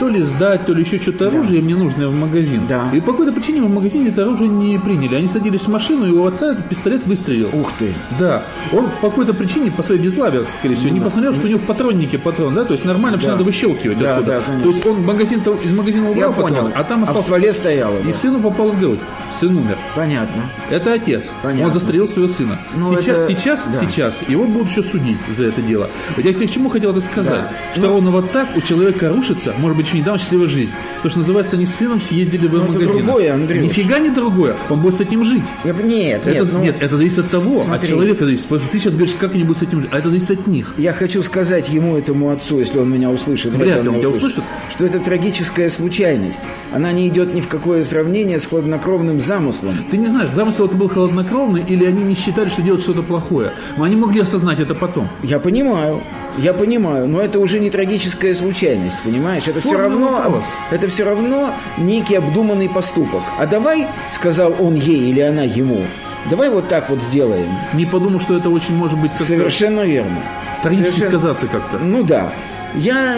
то 0.00 0.08
ли 0.08 0.20
сдать, 0.20 0.66
то 0.66 0.72
ли 0.72 0.82
еще 0.82 0.98
что-то 0.98 1.28
оружие 1.28 1.62
мне 1.62 1.76
нужное 1.76 2.08
в 2.08 2.14
магазин. 2.14 2.66
Да. 2.66 2.90
И 2.92 3.00
по 3.00 3.12
какой-то 3.12 3.32
причине 3.32 3.62
в 3.62 3.70
магазине 3.70 4.08
это 4.08 4.22
оружие 4.22 4.48
не 4.48 4.78
приняли. 4.78 5.14
Они 5.14 5.28
садились 5.28 5.60
в 5.60 5.68
машину, 5.68 6.06
и 6.06 6.10
у 6.10 6.26
отца 6.26 6.52
этот 6.52 6.68
пистолет 6.68 7.06
выстрелил. 7.06 7.50
Ух 7.52 7.70
ты. 7.78 7.92
Да, 8.18 8.42
он 8.72 8.86
по 9.00 9.10
какой-то 9.10 9.32
причине, 9.32 9.70
по 9.70 9.84
своей 9.84 10.00
безлаве, 10.00 10.44
скорее 10.48 10.74
всего, 10.74 10.90
не 10.90 11.00
посмотрел, 11.00 11.32
что 11.34 11.44
у 11.46 11.48
него 11.48 11.60
в 11.60 11.66
патроннике 11.66 12.18
патрон, 12.18 12.54
да, 12.54 12.64
то 12.64 12.72
есть 12.72 12.84
нормально, 12.84 13.20
что 13.20 13.30
надо 13.30 13.44
выщелкивать 13.44 13.98
Да, 13.98 14.16
оттуда. 14.16 14.32
да, 14.32 14.40
конечно. 14.40 14.62
то 14.62 14.68
есть 14.70 14.86
он 14.86 15.02
магазин 15.04 15.40
из 15.62 15.72
магазина 15.72 16.10
убрал 16.10 16.30
Я 16.30 16.34
понял. 16.34 16.54
патрон, 16.56 16.72
а 16.74 16.84
там 16.84 17.02
а 17.02 17.06
в 17.06 17.08
остался... 17.10 17.24
стволе 17.26 17.52
стояло. 17.52 17.98
И 18.00 18.04
да. 18.08 18.14
сыну 18.14 18.40
попал 18.40 18.72
в 18.72 18.80
грудь. 18.80 19.00
Сын 19.30 19.56
умер. 19.56 19.76
Понятно. 19.94 20.50
Это 20.70 20.92
отец. 20.94 21.30
Понятно. 21.42 21.66
Он 21.66 21.72
застрелил 21.72 22.08
своего 22.08 22.28
сына. 22.32 22.58
Ну, 22.76 23.00
сейчас, 23.00 23.22
это- 23.22 23.32
сейчас, 23.40 23.64
да. 23.72 23.80
сейчас 23.80 24.16
его 24.28 24.44
будут 24.44 24.68
еще 24.70 24.82
судить 24.82 25.18
за 25.36 25.44
это 25.46 25.62
дело. 25.62 25.88
Я 26.16 26.32
тебе 26.32 26.46
к 26.46 26.50
чему 26.50 26.68
хотел 26.68 26.90
это 26.90 27.00
сказать? 27.00 27.32
Да. 27.32 27.52
Что 27.74 27.88
ровно 27.88 28.10
вот 28.10 28.30
так 28.32 28.56
у 28.56 28.60
человека 28.60 29.08
рушится, 29.08 29.54
может 29.58 29.76
быть, 29.76 29.86
еще 29.86 29.98
недавно 29.98 30.18
счастливая 30.18 30.48
жизнь. 30.48 30.72
То, 31.02 31.08
что 31.08 31.18
называется, 31.20 31.56
они 31.56 31.66
с 31.66 31.74
сыном 31.74 32.00
съездили 32.00 32.46
в 32.46 32.52
Ну, 32.52 32.62
это 32.64 32.72
магазин. 32.72 33.04
другое, 33.04 33.34
Андрюш. 33.34 33.62
Нифига 33.62 33.98
не 33.98 34.10
другое. 34.10 34.56
Он 34.68 34.80
будет 34.80 34.96
с 34.96 35.00
этим 35.00 35.24
жить. 35.24 35.44
Я- 35.64 35.72
Нет, 35.72 36.24
нет, 36.26 36.26
это, 36.26 36.52
ну, 36.52 36.62
нет, 36.62 36.76
это 36.80 36.96
зависит 36.96 37.18
от 37.20 37.30
того, 37.30 37.58
от 37.60 37.64
смотри. 37.66 37.88
человека 37.88 38.24
зависит. 38.24 38.44
Потому 38.44 38.60
что 38.62 38.72
ты 38.72 38.80
сейчас 38.80 38.92
говоришь, 38.94 39.14
как 39.18 39.34
они 39.34 39.44
будут 39.44 39.58
с 39.58 39.62
этим 39.62 39.80
жить, 39.82 39.90
а 39.92 39.98
это 39.98 40.08
зависит 40.10 40.30
от 40.32 40.46
них. 40.46 40.74
Я 40.78 40.92
хочу 40.92 41.22
сказать 41.22 41.68
ему, 41.68 41.96
этому 41.96 42.30
отцу, 42.30 42.58
если 42.58 42.78
он 42.78 42.90
меня 42.90 43.10
услышит, 43.10 43.52
Вряд 43.54 43.78
он 43.78 43.82
ли 43.84 43.88
он 43.90 44.00
тебя 44.00 44.08
услышит. 44.10 44.42
что 44.70 44.84
это 44.86 44.98
трагическая 44.98 45.70
случайность. 45.70 46.42
Она 46.72 46.92
не 46.92 47.06
идет 47.08 47.34
ни 47.34 47.40
в 47.40 47.48
какое 47.48 47.82
сравнение 47.84 48.40
с 48.40 48.46
хладнокровным 48.46 49.20
замыслом. 49.20 49.73
Ты 49.90 49.96
не 49.96 50.06
знаешь, 50.06 50.30
замысел 50.30 50.66
это 50.66 50.76
был 50.76 50.88
холоднокровный, 50.88 51.62
или 51.66 51.84
они 51.84 52.02
не 52.04 52.14
считали, 52.14 52.48
что 52.48 52.62
делают 52.62 52.82
что-то 52.82 53.02
плохое. 53.02 53.52
Но 53.76 53.84
они 53.84 53.96
могли 53.96 54.20
осознать 54.22 54.60
это 54.60 54.74
потом. 54.74 55.08
Я 55.22 55.38
понимаю, 55.38 56.00
я 56.38 56.52
понимаю, 56.52 57.06
но 57.08 57.20
это 57.20 57.38
уже 57.40 57.60
не 57.60 57.70
трагическая 57.70 58.34
случайность, 58.34 58.98
понимаешь? 59.04 59.46
Это 59.46 59.60
все 59.60 59.76
равно, 59.76 60.12
вопрос. 60.12 60.44
это 60.70 60.88
все 60.88 61.04
равно 61.04 61.52
некий 61.78 62.16
обдуманный 62.16 62.68
поступок. 62.68 63.22
А 63.38 63.46
давай, 63.46 63.86
сказал 64.12 64.54
он 64.58 64.74
ей 64.74 65.10
или 65.10 65.20
она 65.20 65.42
ему, 65.42 65.84
давай 66.30 66.50
вот 66.50 66.68
так 66.68 66.90
вот 66.90 67.02
сделаем. 67.02 67.48
Не 67.74 67.86
подумал, 67.86 68.20
что 68.20 68.36
это 68.36 68.50
очень 68.50 68.74
может 68.74 68.98
быть 68.98 69.12
Совершенно 69.16 69.80
верно. 69.80 70.18
трагически 70.62 70.90
Совершенно- 71.00 71.18
сказаться 71.18 71.46
как-то. 71.46 71.78
Ну 71.78 72.02
да. 72.02 72.32
Я, 72.74 73.16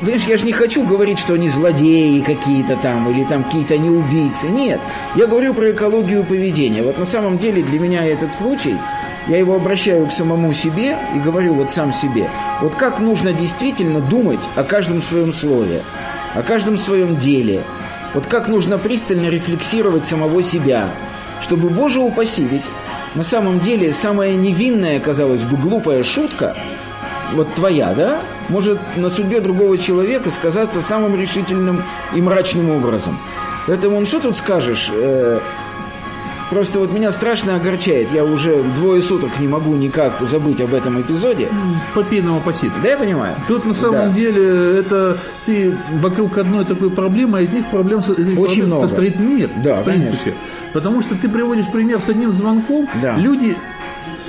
понимаешь, 0.00 0.24
я 0.26 0.38
же 0.38 0.46
не 0.46 0.52
хочу 0.52 0.82
говорить, 0.82 1.18
что 1.18 1.34
они 1.34 1.48
злодеи 1.50 2.20
какие-то 2.20 2.76
там, 2.76 3.10
или 3.10 3.24
там 3.24 3.44
какие-то 3.44 3.74
они 3.74 3.90
убийцы. 3.90 4.48
Нет. 4.48 4.80
Я 5.14 5.26
говорю 5.26 5.52
про 5.52 5.72
экологию 5.72 6.24
поведения. 6.24 6.82
Вот 6.82 6.98
на 6.98 7.04
самом 7.04 7.38
деле 7.38 7.62
для 7.62 7.78
меня 7.78 8.06
этот 8.06 8.34
случай, 8.34 8.76
я 9.28 9.36
его 9.36 9.54
обращаю 9.54 10.06
к 10.06 10.12
самому 10.12 10.54
себе 10.54 10.96
и 11.14 11.18
говорю 11.18 11.54
вот 11.54 11.70
сам 11.70 11.92
себе, 11.92 12.30
вот 12.62 12.74
как 12.76 12.98
нужно 12.98 13.34
действительно 13.34 14.00
думать 14.00 14.40
о 14.56 14.64
каждом 14.64 15.02
своем 15.02 15.34
слове, 15.34 15.82
о 16.34 16.42
каждом 16.42 16.78
своем 16.78 17.16
деле, 17.16 17.62
вот 18.14 18.26
как 18.26 18.48
нужно 18.48 18.78
пристально 18.78 19.28
рефлексировать 19.28 20.06
самого 20.06 20.42
себя, 20.42 20.88
чтобы, 21.42 21.68
боже 21.68 22.00
упаси, 22.00 22.44
ведь 22.44 22.64
на 23.14 23.22
самом 23.22 23.60
деле 23.60 23.92
самая 23.92 24.34
невинная, 24.34 24.98
казалось 24.98 25.42
бы, 25.42 25.58
глупая 25.58 26.02
шутка, 26.04 26.56
вот 27.34 27.54
твоя, 27.54 27.94
да, 27.94 28.20
может 28.48 28.78
на 28.96 29.08
судьбе 29.10 29.40
другого 29.40 29.76
человека 29.78 30.30
сказаться 30.30 30.80
самым 30.82 31.14
решительным 31.14 31.82
и 32.14 32.20
мрачным 32.20 32.70
образом. 32.70 33.18
Поэтому, 33.66 34.00
ну 34.00 34.06
что 34.06 34.20
тут 34.20 34.36
скажешь, 34.36 34.90
э, 34.92 35.40
Просто 36.50 36.78
вот 36.80 36.90
меня 36.90 37.12
страшно 37.12 37.56
огорчает. 37.56 38.08
Я 38.10 38.24
уже 38.24 38.62
двое 38.74 39.02
суток 39.02 39.38
не 39.38 39.46
могу 39.46 39.74
никак 39.74 40.14
забыть 40.22 40.62
об 40.62 40.72
этом 40.72 40.98
эпизоде. 40.98 41.50
Попейного 41.94 42.40
посита. 42.40 42.72
Да, 42.82 42.88
я 42.88 42.96
понимаю. 42.96 43.36
Тут 43.46 43.66
на 43.66 43.74
самом 43.74 44.08
Да. 44.08 44.08
деле 44.08 44.78
это 44.78 45.18
ты 45.44 45.76
вокруг 46.00 46.38
одной 46.38 46.64
такой 46.64 46.88
проблемы, 46.90 47.36
а 47.36 47.40
из 47.42 47.50
них 47.52 47.68
проблем 47.70 47.98
из 47.98 48.08
этих 48.08 48.38
Очень 48.38 48.62
проблем 48.62 48.66
много. 48.68 48.88
состоит 48.88 49.20
мир. 49.20 49.50
Да, 49.62 49.82
в 49.82 49.84
принципе. 49.84 50.32
Потому 50.72 51.02
что 51.02 51.16
ты 51.16 51.28
приводишь 51.28 51.66
пример 51.70 52.00
с 52.00 52.08
одним 52.08 52.32
звонком, 52.32 52.88
Да. 53.02 53.16
люди 53.16 53.54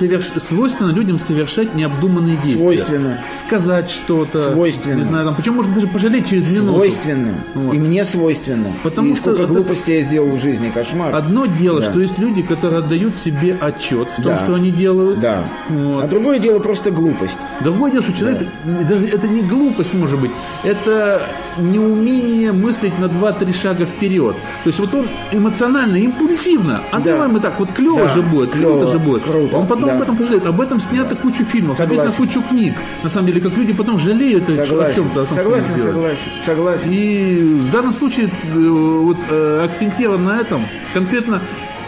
соверш- 0.00 0.38
свойственно 0.40 0.90
людям 0.90 1.18
совершать 1.18 1.74
необдуманные 1.74 2.36
действия. 2.36 2.58
Свойственно. 2.58 3.18
Сказать 3.46 3.90
что-то. 3.90 4.38
Свойственно. 4.52 4.96
Не 4.96 5.02
знаю, 5.02 5.26
там, 5.26 5.34
причем 5.36 5.54
можно 5.54 5.74
даже 5.74 5.86
пожалеть 5.86 6.28
через 6.28 6.50
минуту. 6.50 6.72
Свойственно. 6.74 7.34
Вот. 7.54 7.74
И 7.74 7.78
мне 7.78 8.04
свойственно. 8.04 8.74
Потому 8.82 9.08
и 9.08 9.12
что 9.12 9.22
сколько 9.22 9.42
это- 9.42 9.52
глупостей 9.52 9.96
я 9.96 10.02
сделал 10.02 10.30
в 10.30 10.40
жизни, 10.40 10.70
кошмар. 10.70 11.14
Одно 11.14 11.46
дело, 11.46 11.80
Да. 11.80 11.90
что 11.90 12.00
есть 12.00 12.18
люди, 12.18 12.42
которые 12.42 12.78
отдают 12.80 13.16
себе 13.18 13.56
отчет 13.60 14.08
в 14.10 14.16
том, 14.16 14.24
Да. 14.32 14.38
что 14.38 14.54
они 14.54 14.70
делают. 14.70 15.20
Да. 15.20 15.44
Вот. 15.68 16.04
А 16.04 16.08
другое 16.08 16.38
дело 16.38 16.58
просто 16.58 16.90
глупость. 16.90 17.38
Другое 17.60 17.92
дело, 17.92 18.02
что 18.02 18.12
человек, 18.12 18.48
даже 18.88 19.06
это 19.06 19.28
не 19.28 19.42
глупость 19.42 19.94
может 19.94 20.20
быть, 20.20 20.30
это 20.64 21.22
неумение 21.58 22.52
мыслить 22.52 22.98
на 22.98 23.06
2-3 23.06 23.52
шага 23.52 23.86
вперед. 23.86 24.36
То 24.64 24.68
есть 24.68 24.78
вот 24.78 24.94
он 24.94 25.08
эмоционально, 25.32 25.96
импульсивно, 25.96 26.82
а 26.92 26.98
Да. 26.98 27.12
давай 27.12 27.28
мы 27.28 27.40
так, 27.40 27.58
вот 27.58 27.72
клево 27.72 28.00
Да, 28.00 28.08
же 28.08 28.22
будет, 28.22 28.50
клево, 28.50 28.78
круто 28.78 28.86
же 28.92 28.98
будет. 28.98 29.22
круто, 29.24 29.56
он 29.58 29.66
потом 29.66 29.86
да. 29.86 29.96
об 29.96 30.02
этом 30.02 30.16
пожалеет. 30.16 30.46
Об 30.46 30.60
этом 30.60 30.80
снято 30.80 31.14
кучу 31.16 31.44
фильмов, 31.44 31.76
Согласен. 31.76 32.04
написано 32.04 32.26
кучу 32.26 32.42
книг. 32.48 32.74
На 33.02 33.08
самом 33.08 33.26
деле, 33.28 33.40
как 33.40 33.56
люди 33.56 33.72
потом 33.72 33.98
жалеют 33.98 34.48
о 34.48 34.52
Согласен. 34.66 34.94
чем-то. 35.02 35.22
о 35.22 35.24
том, 35.24 35.26
что 35.26 35.34
Согласен, 35.34 35.74
делают. 35.74 35.94
согласен. 35.94 36.30
Согласен. 36.40 36.90
И 36.92 37.38
в 37.42 37.70
данном 37.72 37.92
случае 37.92 38.26
э, 38.28 38.58
вот, 38.68 39.18
э, 39.30 39.62
акцентирован 39.64 40.24
на 40.24 40.40
этом 40.40 40.66
конкретно 40.94 41.40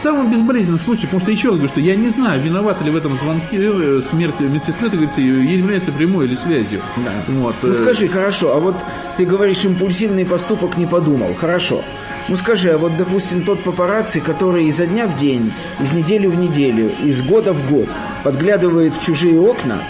самом 0.02 0.30
безболезненном 0.30 0.80
случае, 0.80 1.04
потому 1.04 1.20
что 1.20 1.30
еще 1.30 1.48
раз 1.48 1.56
говорю, 1.56 1.68
что 1.68 1.80
я 1.80 1.94
не 1.94 2.08
знаю, 2.08 2.40
виновата 2.42 2.84
ли 2.84 2.90
в 2.90 2.96
этом 2.96 3.16
звонке 3.16 3.58
э, 3.60 4.00
смерть 4.02 4.40
медсестры, 4.40 4.90
так 4.90 4.98
говорится, 4.98 5.20
является 5.20 5.92
прямой 5.92 6.26
или 6.26 6.34
связью. 6.34 6.80
Вот, 7.28 7.54
Ну 7.62 7.68
э, 7.70 7.74
скажи, 7.74 8.08
хорошо, 8.08 8.54
а 8.54 8.60
вот 8.60 8.76
ты 9.16 9.24
говоришь, 9.24 9.64
импульсивный 9.64 10.26
поступок 10.26 10.76
не 10.76 10.86
подумал. 10.86 11.34
Хорошо. 11.34 11.84
Ну 12.28 12.36
скажи, 12.36 12.70
а 12.70 12.78
вот, 12.78 12.96
допустим, 12.96 13.42
тот 13.44 13.62
папарацци, 13.64 14.20
который 14.20 14.66
изо 14.66 14.86
дня 14.86 15.06
в 15.06 15.16
день, 15.16 15.52
из 15.80 15.92
недели 15.92 16.26
в 16.26 16.36
неделю, 16.36 16.92
из 17.02 17.22
года 17.22 17.52
в 17.52 17.70
год 17.70 17.88
подглядывает 18.24 18.94
в 18.94 19.04
чужие 19.04 19.40
окна, 19.40 19.82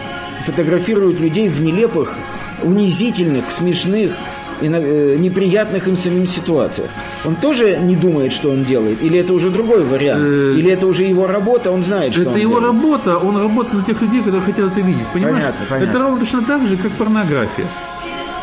фотографирует 0.45 1.21
людей 1.21 1.49
в 1.49 1.61
нелепых, 1.61 2.17
унизительных, 2.63 3.51
смешных 3.51 4.17
и 4.63 4.69
на- 4.69 4.77
э, 4.81 5.17
неприятных 5.19 5.89
им 5.89 5.97
самим 5.97 6.27
ситуациях. 6.27 6.89
Он 7.25 7.35
тоже 7.37 7.79
не 7.83 7.97
думает, 7.97 8.33
что 8.33 8.51
он 8.51 8.65
делает? 8.65 9.03
Или 9.03 9.19
это 9.19 9.33
уже 9.35 9.51
другой 9.51 9.85
вариант? 9.85 10.23
Э, 10.25 10.55
Или 10.59 10.71
это 10.71 10.87
уже 10.87 11.05
его 11.05 11.27
работа, 11.27 11.71
он 11.73 11.83
знает, 11.83 12.13
что 12.13 12.23
Это 12.23 12.31
он 12.31 12.37
его 12.39 12.61
делает? 12.61 12.67
работа, 12.67 13.19
он 13.19 13.37
работает 13.37 13.75
на 13.75 13.83
тех 13.85 14.01
людей, 14.03 14.21
которые 14.21 14.43
хотят 14.43 14.67
это 14.73 14.81
видеть. 14.81 15.07
Понимаешь? 15.13 15.37
Понятно, 15.37 15.67
понятно. 15.69 15.91
Это 15.91 15.99
ровно 16.03 16.19
точно 16.21 16.43
так 16.43 16.67
же, 16.67 16.77
как 16.77 16.93
порнография. 16.93 17.67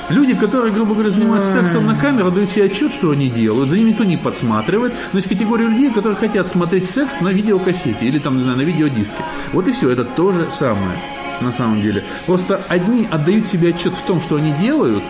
Люди, 0.09 0.33
которые, 0.33 0.73
грубо 0.73 0.93
говоря, 0.95 1.11
занимаются 1.11 1.51
сексом 1.53 1.85
на 1.85 1.95
камеру, 1.95 2.31
дают 2.31 2.49
себе 2.49 2.65
отчет, 2.65 2.91
что 2.91 3.11
они 3.11 3.29
делают, 3.29 3.69
за 3.69 3.77
ними 3.77 3.89
никто 3.91 4.03
не 4.03 4.17
подсматривает. 4.17 4.93
Но 5.13 5.19
есть 5.19 5.29
категория 5.29 5.67
людей, 5.67 5.91
которые 5.91 6.15
хотят 6.15 6.47
смотреть 6.47 6.89
секс 6.89 7.21
на 7.21 7.27
видеокассете 7.29 8.05
или 8.05 8.17
там, 8.17 8.37
не 8.37 8.41
знаю, 8.41 8.57
на 8.57 8.63
видеодиске. 8.63 9.23
Вот 9.53 9.67
и 9.67 9.71
все, 9.71 9.91
это 9.91 10.03
то 10.05 10.31
же 10.31 10.49
самое 10.49 10.97
на 11.41 11.51
самом 11.51 11.81
деле. 11.83 12.03
Просто 12.25 12.59
одни 12.69 13.07
отдают 13.09 13.45
себе 13.47 13.69
отчет 13.69 13.93
в 13.93 14.01
том, 14.01 14.19
что 14.19 14.35
они 14.37 14.51
делают, 14.59 15.03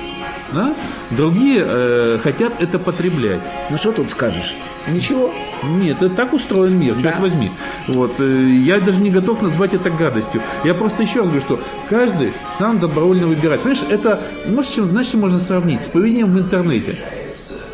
да? 0.54 0.74
другие 1.12 1.64
э, 1.66 2.20
хотят 2.22 2.62
это 2.62 2.80
потреблять. 2.80 3.42
Ну 3.70 3.78
что 3.78 3.92
тут 3.92 4.10
скажешь? 4.10 4.56
Ничего. 4.88 5.32
Нет, 5.64 6.02
это 6.02 6.16
так 6.16 6.34
устроен 6.34 6.80
мир, 6.80 6.94
черт 6.96 7.16
Да. 7.16 7.22
возьми. 7.22 7.52
Вот, 7.88 8.20
э, 8.20 8.50
я 8.50 8.80
даже 8.80 9.02
не 9.02 9.12
готов 9.12 9.42
назвать 9.42 9.74
это 9.74 9.90
гадостью. 9.90 10.42
Я 10.64 10.74
просто 10.74 11.04
еще 11.04 11.20
раз 11.20 11.28
говорю, 11.30 11.42
что 11.44 11.60
каждый 11.90 12.34
сам 12.58 12.80
добровольно 12.80 13.28
выбирает. 13.28 13.62
Понимаешь, 13.62 13.84
это, 13.90 14.22
может, 14.48 14.74
чем, 14.74 14.86
знаешь, 14.88 15.08
чем 15.08 15.20
можно 15.22 15.40
сравнить? 15.40 15.82
С 15.82 15.88
поведением 15.90 16.34
в 16.34 16.40
интернете. 16.40 16.96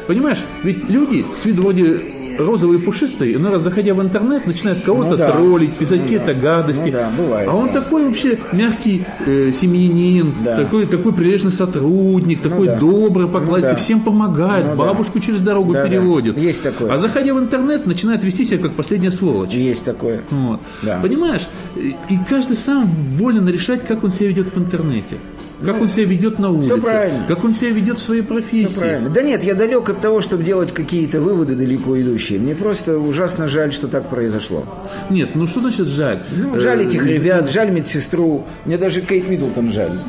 Понимаешь, 0.08 0.44
ведь 0.64 0.90
люди 0.90 1.25
с 1.35 1.46
виду 1.46 1.64
вроде 1.64 2.00
розовые 2.37 2.79
пушистые, 2.79 3.37
но 3.37 3.51
раз 3.51 3.61
заходя 3.61 3.93
в 3.93 4.01
интернет, 4.01 4.45
начинают 4.48 4.81
кого-то 4.81 5.11
Ну 5.11 5.17
да. 5.17 5.31
троллить, 5.31 5.74
писать 5.77 6.01
какие-то 6.01 6.33
гадости. 6.33 6.85
Ну 6.87 6.91
да, 6.91 7.11
бывает, 7.17 7.48
а 7.50 7.55
он 7.55 7.67
да. 7.67 7.81
такой 7.81 8.05
вообще 8.05 8.39
мягкий 8.51 9.05
э, 9.25 9.51
семьянин, 9.53 10.33
Да. 10.43 10.55
такой, 10.55 10.85
такой 10.85 11.13
прилежный 11.13 11.51
сотрудник, 11.51 12.41
такой 12.41 12.67
да. 12.67 12.75
добрый 12.79 13.27
по 13.27 13.39
Ну 13.39 13.59
да. 13.61 13.75
всем 13.75 14.01
помогает, 14.01 14.65
Ну 14.65 14.71
да. 14.71 14.75
бабушку 14.75 15.19
через 15.19 15.41
дорогу 15.41 15.74
Да, 15.74 15.83
да. 15.83 15.89
переводит. 15.89 16.37
Есть 16.39 16.63
такое. 16.63 16.91
А 16.91 16.98
заходя 16.98 17.33
в 17.33 17.39
интернет, 17.39 17.85
начинает 17.85 18.24
вести 18.24 18.45
себя 18.45 18.59
как 18.59 18.74
последняя 18.74 19.11
сволочь. 19.11 19.53
Есть 19.53 19.85
такое. 19.85 20.21
Вот. 20.29 20.59
Да. 20.81 21.00
Понимаешь? 21.01 21.48
И 21.75 22.17
каждый 22.29 22.55
сам 22.55 22.89
волен 23.17 23.48
решать, 23.48 23.85
как 23.85 24.03
он 24.03 24.09
себя 24.09 24.29
ведет 24.29 24.50
в 24.53 24.57
интернете. 24.57 25.17
Как 25.63 25.81
он 25.81 25.87
себя 25.89 26.05
ведет 26.05 26.39
на 26.39 26.51
улице. 26.51 26.75
Ну, 26.75 26.81
правильно. 26.81 27.25
Как 27.27 27.44
он 27.44 27.53
себя 27.53 27.72
ведет 27.72 27.98
в 27.98 28.01
своей 28.01 28.22
профессии. 28.22 28.65
Все 28.65 28.79
правильно. 28.79 29.09
Да 29.09 29.22
нет, 29.22 29.44
я 29.44 29.55
далек 29.55 29.89
от 29.89 30.00
того, 30.01 30.22
чтобы 30.22 30.44
делать 30.44 30.74
какие-то 30.74 31.22
выводы 31.22 31.55
далеко 31.55 32.00
идущие. 32.00 32.39
Мне 32.39 32.55
просто 32.55 32.98
ужасно 32.98 33.48
жаль, 33.48 33.72
что 33.72 33.87
так 33.87 34.09
произошло. 34.09 34.65
Нет, 35.09 35.35
ну 35.35 35.48
что 35.48 35.61
значит 35.61 35.87
жаль? 35.87 36.24
Ну, 36.35 36.59
жаль 36.59 36.81
Э, 36.81 36.87
этих 36.87 37.05
ребят, 37.05 37.50
жаль 37.50 37.72
медсестру. 37.72 38.46
Мне 38.65 38.77
даже 38.77 39.01
Кейт 39.01 39.27
Миддлтон 39.29 39.72
жаль. 39.72 40.00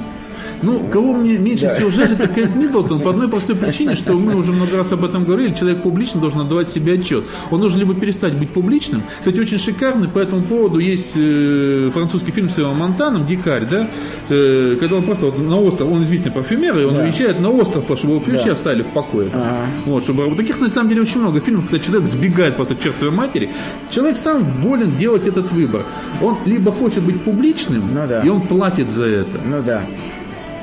Ну, 0.62 0.80
кого 0.92 1.12
мне 1.12 1.38
меньше 1.38 1.64
Да. 1.64 1.74
всего 1.74 1.90
жаль, 1.90 2.12
это 2.12 2.28
Кейт 2.28 2.54
Миддлтон 2.56 3.00
по 3.00 3.10
одной 3.10 3.28
простой 3.28 3.56
причине, 3.56 3.94
что 3.94 4.14
мы 4.14 4.34
уже 4.36 4.52
много 4.52 4.76
раз 4.76 4.90
об 4.92 5.04
этом 5.04 5.24
говорили, 5.24 5.52
человек 5.54 5.82
публично 5.82 6.20
должен 6.20 6.40
отдавать 6.40 6.70
себе 6.70 6.94
отчет. 6.94 7.24
Он 7.50 7.60
должен 7.60 7.78
либо 7.78 7.94
перестать 7.94 8.34
быть 8.34 8.50
публичным. 8.50 9.02
Кстати, 9.18 9.38
очень 9.40 9.58
шикарный 9.58 10.08
по 10.08 10.18
этому 10.18 10.42
поводу 10.42 10.78
есть 10.78 11.12
э, 11.16 11.90
французский 11.92 12.30
фильм 12.32 12.48
с 12.50 12.58
Иваном 12.58 12.78
Монтаном 12.78 13.26
«Дикарь», 13.26 13.66
да? 13.70 13.88
Э, 14.28 14.76
когда 14.80 14.96
он 14.96 15.02
просто 15.04 15.26
вот 15.26 15.38
на 15.38 15.60
остров, 15.60 15.90
он 15.90 16.02
известный 16.04 16.32
парфюмер, 16.32 16.78
и 16.78 16.84
он 16.84 16.96
уезжает 16.96 17.40
на 17.40 17.50
остров, 17.50 17.82
потому 17.82 17.96
что 17.96 18.08
его 18.08 18.18
вообще 18.18 18.52
оставили 18.52 18.82
в 18.82 18.88
покое. 18.88 19.30
Ага. 19.32 19.66
Вот, 19.86 20.02
чтобы 20.04 20.34
таких 20.36 20.60
на 20.60 20.70
самом 20.72 20.88
деле 20.88 21.02
очень 21.02 21.20
много 21.20 21.40
фильмов, 21.40 21.68
когда 21.70 21.84
человек 21.84 22.08
сбегает 22.08 22.56
просто 22.56 22.74
к 22.74 22.80
чертовой 22.80 23.14
матери. 23.14 23.50
Человек 23.90 24.16
сам 24.16 24.42
волен 24.44 24.92
делать 24.98 25.26
этот 25.26 25.50
выбор. 25.52 25.84
Он 26.22 26.38
либо 26.46 26.70
хочет 26.72 27.02
быть 27.02 27.20
публичным, 27.22 27.82
Ну 27.94 28.00
да. 28.08 28.20
и 28.22 28.28
он 28.28 28.42
платит 28.42 28.90
за 28.90 29.06
это. 29.06 29.40
Ну 29.44 29.62
да. 29.62 29.82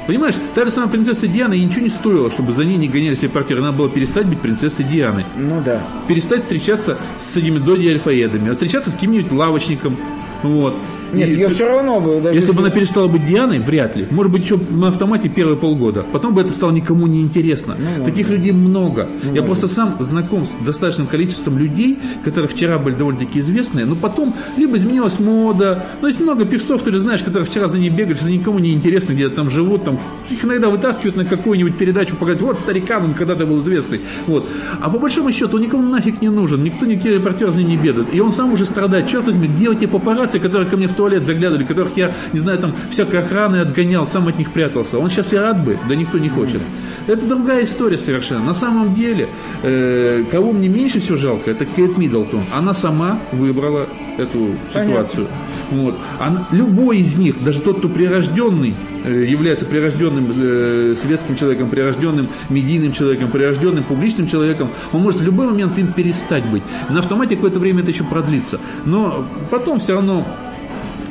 Понимаешь, 0.07 0.35
та 0.53 0.65
же 0.65 0.71
самая 0.71 0.89
принцесса 0.89 1.27
Диана, 1.27 1.53
ей 1.53 1.65
ничего 1.65 1.81
не 1.81 1.89
стоило, 1.89 2.29
чтобы 2.29 2.51
за 2.51 2.65
ней 2.65 2.77
не 2.77 2.87
гонялись 2.87 3.21
репортеры. 3.23 3.61
Надо 3.61 3.77
было 3.77 3.89
перестать 3.89 4.25
быть 4.25 4.41
принцессой 4.41 4.85
Дианой. 4.85 5.25
Ну 5.37 5.61
да. 5.63 5.81
Перестать 6.07 6.41
встречаться 6.41 6.99
с 7.17 7.35
этими 7.37 7.59
Доди 7.59 7.87
Альфаедами, 7.87 8.49
а 8.49 8.53
встречаться 8.53 8.91
с 8.91 8.93
каким-нибудь 8.95 9.31
лавочником. 9.31 9.97
Вот. 10.41 10.75
Нет, 11.13 11.29
ее 11.29 11.49
все 11.49 11.67
равно 11.67 11.99
бы 11.99 12.21
даже 12.21 12.39
если 12.39 12.51
бы 12.51 12.61
она 12.61 12.69
перестала 12.69 13.07
быть 13.07 13.25
Дианой, 13.25 13.59
вряд 13.59 13.95
ли. 13.95 14.07
Может 14.09 14.31
быть, 14.31 14.43
еще 14.43 14.57
на 14.57 14.89
автомате 14.89 15.29
первые 15.29 15.57
полгода. 15.57 16.03
Потом 16.11 16.33
бы 16.33 16.41
это 16.41 16.51
стало 16.51 16.71
никому 16.71 17.07
не 17.07 17.21
интересно. 17.21 17.77
Таких 18.05 18.29
людей 18.29 18.51
много. 18.51 19.07
Я 19.33 19.43
просто 19.43 19.67
сам 19.67 19.97
знаком 19.99 20.45
с 20.45 20.53
достаточным 20.65 21.07
количеством 21.07 21.57
людей, 21.57 21.99
которые 22.23 22.47
вчера 22.47 22.77
были 22.79 22.95
довольно-таки 22.95 23.39
известные, 23.39 23.85
но 23.85 23.95
потом 23.95 24.33
либо 24.57 24.77
изменилась 24.77 25.19
мода. 25.19 25.85
Ну, 26.01 26.07
есть 26.07 26.19
много 26.19 26.45
певцов, 26.45 26.83
ты 26.83 26.91
же 26.91 26.99
знаешь, 26.99 27.23
которые 27.23 27.45
вчера 27.45 27.67
за 27.67 27.77
ней 27.77 27.89
бегали, 27.89 28.15
что 28.15 28.29
никому 28.29 28.59
не 28.59 28.73
интересно, 28.73 29.13
где 29.13 29.29
там 29.29 29.49
живут. 29.49 29.83
Там, 29.83 29.99
их 30.29 30.43
иногда 30.45 30.69
вытаскивают 30.69 31.15
на 31.15 31.25
какую-нибудь 31.25 31.77
передачу, 31.77 32.15
показать, 32.15 32.41
вот 32.41 32.59
старикан, 32.59 33.05
он 33.05 33.13
когда-то 33.13 33.45
был 33.45 33.61
известный. 33.61 34.01
Вот. 34.27 34.47
А 34.79 34.89
по 34.89 34.99
большому 34.99 35.31
счету 35.31 35.57
он 35.57 35.63
никому 35.63 35.83
нафиг 35.83 36.21
не 36.21 36.29
нужен, 36.29 36.63
никто, 36.63 36.85
никакие 36.85 37.15
репортеры 37.15 37.51
за 37.51 37.59
ним 37.59 37.69
не 37.69 37.77
бедают. 37.77 38.13
И 38.13 38.19
он 38.19 38.31
сам 38.31 38.53
уже 38.53 38.65
страдает. 38.65 39.07
Черт 39.07 39.25
возьми, 39.25 39.47
где 39.47 39.73
те 39.75 39.87
папарацци, 39.87 40.39
которые 40.39 40.69
ко 40.69 40.77
мне 40.77 40.87
в 40.87 40.93
туалет 41.03 41.27
заглядывали, 41.27 41.65
которых 41.65 41.97
я, 41.97 42.13
не 42.31 42.39
знаю, 42.39 42.59
там 42.59 42.75
всякой 42.89 43.19
охраны 43.19 43.57
отгонял, 43.57 44.07
сам 44.07 44.29
от 44.29 44.37
них 44.37 44.51
прятался. 44.51 44.99
Он 44.99 45.09
сейчас 45.09 45.33
и 45.33 45.37
рад 45.37 45.61
бы, 45.61 45.77
да 45.89 45.95
никто 45.95 46.17
не 46.17 46.29
хочет. 46.29 46.61
Это 47.07 47.25
другая 47.25 47.65
история 47.65 47.97
совершенно. 47.97 48.45
На 48.45 48.53
самом 48.53 48.95
деле, 48.95 49.27
э, 49.63 50.23
кого 50.31 50.53
мне 50.53 50.69
меньше 50.69 51.01
всего 51.01 51.17
жалко, 51.17 51.51
это 51.51 51.65
Кейт 51.65 51.97
Миддлтон. 51.97 52.43
Она 52.53 52.73
сама 52.73 53.19
выбрала 53.33 53.89
эту 54.17 54.55
ситуацию. 54.73 55.27
Вот. 55.71 55.95
Она- 56.19 56.47
любой 56.51 56.99
из 56.99 57.17
них, 57.17 57.43
даже 57.43 57.59
тот, 57.59 57.79
кто 57.79 57.89
прирожденный, 57.89 58.73
э, 59.03 59.25
является 59.27 59.65
прирожденным 59.65 60.31
э, 60.33 60.93
светским 60.95 61.35
человеком, 61.35 61.69
прирожденным 61.69 62.29
медийным 62.49 62.93
человеком, 62.93 63.29
прирожденным 63.29 63.83
публичным 63.83 64.27
человеком, 64.27 64.69
он 64.93 65.01
может 65.01 65.19
в 65.19 65.23
любой 65.25 65.47
момент 65.47 65.77
им 65.77 65.91
перестать 65.91 66.45
быть. 66.45 66.63
На 66.89 66.99
автомате 66.99 67.35
какое-то 67.35 67.59
время 67.59 67.81
это 67.81 67.91
еще 67.91 68.05
продлится. 68.05 68.59
Но 68.85 69.25
потом 69.49 69.79
все 69.79 69.95
равно 69.95 70.25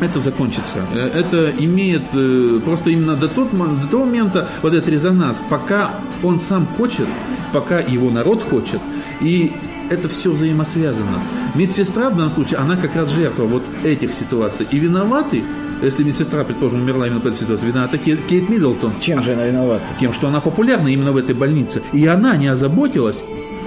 это 0.01 0.19
закончится. 0.19 0.85
Э, 0.95 1.11
это 1.15 1.51
имеет 1.59 2.03
э, 2.13 2.61
просто 2.65 2.91
именно 2.91 3.17
до, 3.17 3.29
тот, 3.29 3.51
до 3.51 3.87
того 3.89 4.05
момента 4.05 4.49
вот 4.63 4.75
этот 4.75 4.89
резонанс, 4.89 5.39
пока 5.49 6.01
он 6.23 6.41
сам 6.41 6.67
хочет, 6.67 7.07
пока 7.53 7.81
его 7.81 8.11
народ 8.11 8.43
хочет, 8.43 8.81
и 9.21 9.53
это 9.91 10.09
все 10.09 10.33
взаимосвязано. 10.33 11.23
Медсестра 11.55 12.09
в 12.11 12.17
данном 12.17 12.31
случае, 12.31 12.59
она 12.59 12.77
как 12.77 12.97
раз 12.97 13.11
жертва 13.11 13.45
вот 13.45 13.65
этих 13.85 14.13
ситуаций. 14.13 14.67
И 14.71 14.79
виноваты, 14.79 15.43
если 15.83 16.05
медсестра, 16.05 16.45
предположим, 16.45 16.81
умерла 16.83 17.07
именно 17.07 17.21
по 17.21 17.29
этой 17.29 17.39
ситуации, 17.39 17.67
виновата 17.67 17.99
Кейт, 17.99 18.25
Кейт 18.27 18.49
Миддлтон. 18.49 18.93
Чем 19.01 19.23
же 19.23 19.35
она 19.35 19.47
виновата? 19.47 19.85
Тем, 20.01 20.13
что 20.13 20.29
она 20.29 20.41
популярна 20.41 20.89
именно 20.89 21.13
в 21.13 21.17
этой 21.17 21.35
больнице. 21.35 21.83
И 21.93 22.07
она 22.07 22.37
не 22.37 22.47
озаботилась 22.47 23.23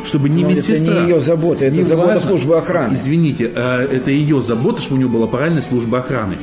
чтобы 0.06 0.30
не 0.30 0.44
Но 0.44 0.50
медсестра. 0.50 0.94
Это 0.94 1.02
не 1.02 1.10
ее 1.10 1.20
забота, 1.20 1.65
это 1.65 1.76
не 1.76 1.84
забота 1.84 2.13
важно. 2.13 2.30
службы 2.30 2.58
охраны. 2.58 2.94
Извините, 2.94 3.52
а 3.56 3.84
это 3.84 4.12
ее 4.12 4.41
забота, 4.41 4.82
чтобы 4.82 4.96
у 4.96 4.98
нее 5.00 5.10
была 5.10 5.28
правильная 5.28 5.62
служба 5.62 6.00
охраны. 6.00 6.38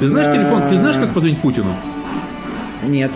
Ты 0.00 0.08
знаешь 0.08 0.26
телефон, 0.26 0.62
ты 0.68 0.78
знаешь, 0.78 0.96
как 0.96 1.14
позвонить 1.14 1.40
Путину? 1.40 1.74
Нет. 2.84 3.12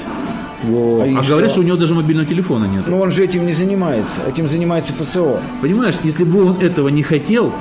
Во. 0.62 1.02
А, 1.02 1.20
а 1.20 1.22
говорят, 1.22 1.50
что 1.50 1.60
у 1.60 1.62
него 1.62 1.76
даже 1.76 1.94
мобильного 1.94 2.26
телефона 2.26 2.64
нет. 2.66 2.86
Но 2.86 3.00
он 3.00 3.10
же 3.10 3.24
этим 3.24 3.46
не 3.46 3.52
занимается. 3.52 4.20
Этим 4.28 4.48
занимается 4.48 4.92
ФСО. 4.92 5.40
Понимаешь, 5.62 5.96
если 6.02 6.24
бы 6.24 6.44
он 6.44 6.56
этого 6.60 6.88
не 6.88 7.02
хотел, 7.02 7.52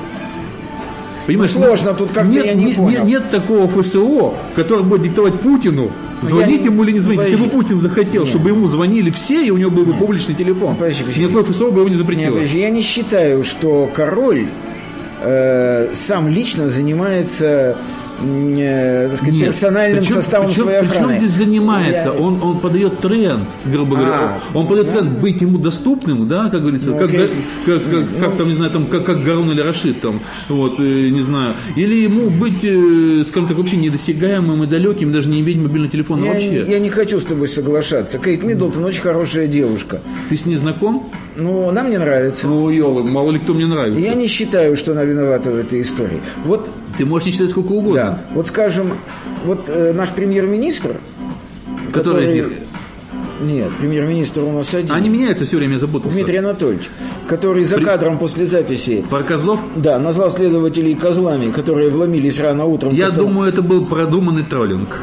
Понимаешь, 1.27 1.53
ну, 1.53 1.65
сложно 1.65 1.93
тут 1.93 2.11
как-то 2.11 2.31
нет, 2.31 2.45
я 2.45 2.53
не 2.55 2.65
нет, 2.65 2.75
понял. 2.75 3.05
Нет 3.05 3.29
такого 3.29 3.67
ФСО, 3.67 4.33
который 4.55 4.83
будет 4.83 5.03
диктовать 5.03 5.39
Путину, 5.39 5.91
звонить 6.21 6.65
ему 6.65 6.83
или 6.83 6.93
не 6.93 6.99
звонить. 6.99 7.21
Если 7.27 7.43
бы 7.43 7.49
Путин 7.49 7.79
захотел, 7.79 8.25
чтобы 8.25 8.49
ему 8.49 8.67
звонили 8.67 9.09
все, 9.09 9.45
и 9.45 9.49
у 9.49 9.57
него 9.57 9.71
был 9.71 9.85
бы 9.85 9.93
публичный 9.93 10.35
телефон, 10.35 10.75
никакой 10.75 11.43
ФСО 11.43 11.71
бы 11.71 11.79
его 11.79 11.89
не 11.89 11.95
запретил. 11.95 12.39
Я 12.39 12.69
не 12.69 12.81
считаю, 12.81 13.43
что 13.43 13.89
король 13.93 14.47
э, 15.21 15.91
сам 15.93 16.29
лично 16.29 16.69
занимается 16.69 17.77
так 18.19 19.17
сказать, 19.17 19.33
Нет. 19.33 19.45
персональным 19.45 19.99
причем, 19.99 20.15
составом 20.15 20.47
причем, 20.47 20.63
своей 20.63 20.77
охраны. 20.79 21.07
Причем 21.07 21.19
здесь 21.19 21.31
занимается? 21.31 22.09
Я... 22.09 22.13
Он, 22.13 22.41
он 22.41 22.59
подает 22.59 22.99
тренд, 22.99 23.47
грубо 23.65 23.95
говоря. 23.95 24.13
А, 24.13 24.39
он 24.53 24.67
подает 24.67 24.87
да? 24.87 24.99
тренд 24.99 25.19
быть 25.19 25.41
ему 25.41 25.57
доступным, 25.57 26.27
да, 26.27 26.49
как 26.49 26.61
говорится, 26.61 26.91
ну, 26.91 26.99
как, 26.99 27.11
как, 27.11 27.29
как, 27.65 27.81
ну, 27.91 28.05
как 28.19 28.37
там, 28.37 28.47
не 28.47 28.53
знаю, 28.53 28.71
там, 28.71 28.87
как, 28.87 29.05
как 29.05 29.23
Гарун 29.23 29.51
или 29.51 29.61
Рашид, 29.61 30.01
там, 30.01 30.19
вот, 30.47 30.79
э, 30.79 31.09
не 31.09 31.21
знаю. 31.21 31.55
Или 31.75 32.03
ему 32.03 32.29
быть, 32.29 32.63
э, 32.63 33.23
скажем 33.27 33.47
так, 33.47 33.57
вообще 33.57 33.77
недосягаемым 33.77 34.63
и 34.63 34.67
далеким, 34.67 35.11
даже 35.11 35.29
не 35.29 35.39
иметь 35.41 35.57
мобильный 35.57 35.89
телефон 35.89 36.23
я, 36.23 36.33
вообще. 36.33 36.65
Я 36.67 36.79
не 36.79 36.89
хочу 36.89 37.19
с 37.19 37.25
тобой 37.25 37.47
соглашаться. 37.47 38.19
Кейт 38.19 38.43
Миддлтон 38.43 38.83
очень 38.85 39.01
хорошая 39.01 39.47
девушка. 39.47 40.01
Ты 40.29 40.37
с 40.37 40.45
ней 40.45 40.55
знаком? 40.55 41.09
Ну, 41.35 41.69
она 41.69 41.83
мне 41.83 41.99
нравится. 41.99 42.47
Ну, 42.47 42.69
елы, 42.69 43.03
мало 43.03 43.31
ли 43.31 43.39
кто 43.39 43.53
мне 43.53 43.65
нравится. 43.65 43.99
Я 43.99 44.13
не 44.13 44.27
считаю, 44.27 44.75
что 44.75 44.91
она 44.91 45.03
виновата 45.03 45.51
в 45.51 45.55
этой 45.55 45.81
истории. 45.81 46.21
Вот 46.43 46.69
ты 46.99 47.05
можешь 47.05 47.27
не 47.27 47.31
читать 47.31 47.49
сколько 47.49 47.71
угодно. 47.71 47.93
Да. 47.93 48.19
Вот 48.35 48.47
скажем, 48.47 48.91
вот 49.45 49.69
э, 49.69 49.93
наш 49.93 50.09
премьер-министр, 50.09 50.97
который, 51.93 52.25
который 52.25 52.25
из 52.25 52.29
них? 52.31 52.57
Нет, 53.39 53.71
премьер-министр 53.79 54.43
у 54.43 54.51
нас 54.51 54.73
один. 54.73 54.91
Они 54.91 55.07
меняются 55.07 55.45
все 55.45 55.55
время, 55.55 55.73
я 55.73 55.79
запутался. 55.79 56.13
Дмитрий 56.13 56.39
Анатольевич, 56.39 56.89
который 57.25 57.63
за 57.63 57.77
При... 57.77 57.85
кадром 57.85 58.17
после 58.17 58.45
записи... 58.45 59.05
Про 59.09 59.23
козлов? 59.23 59.61
Да, 59.77 59.97
назвал 59.97 60.29
следователей 60.29 60.93
козлами, 60.93 61.51
которые 61.51 61.89
вломились 61.89 62.37
рано 62.37 62.65
утром. 62.65 62.93
Я 62.93 63.11
думаю, 63.11 63.47
это 63.47 63.61
был 63.61 63.85
продуманный 63.85 64.43
троллинг. 64.43 65.01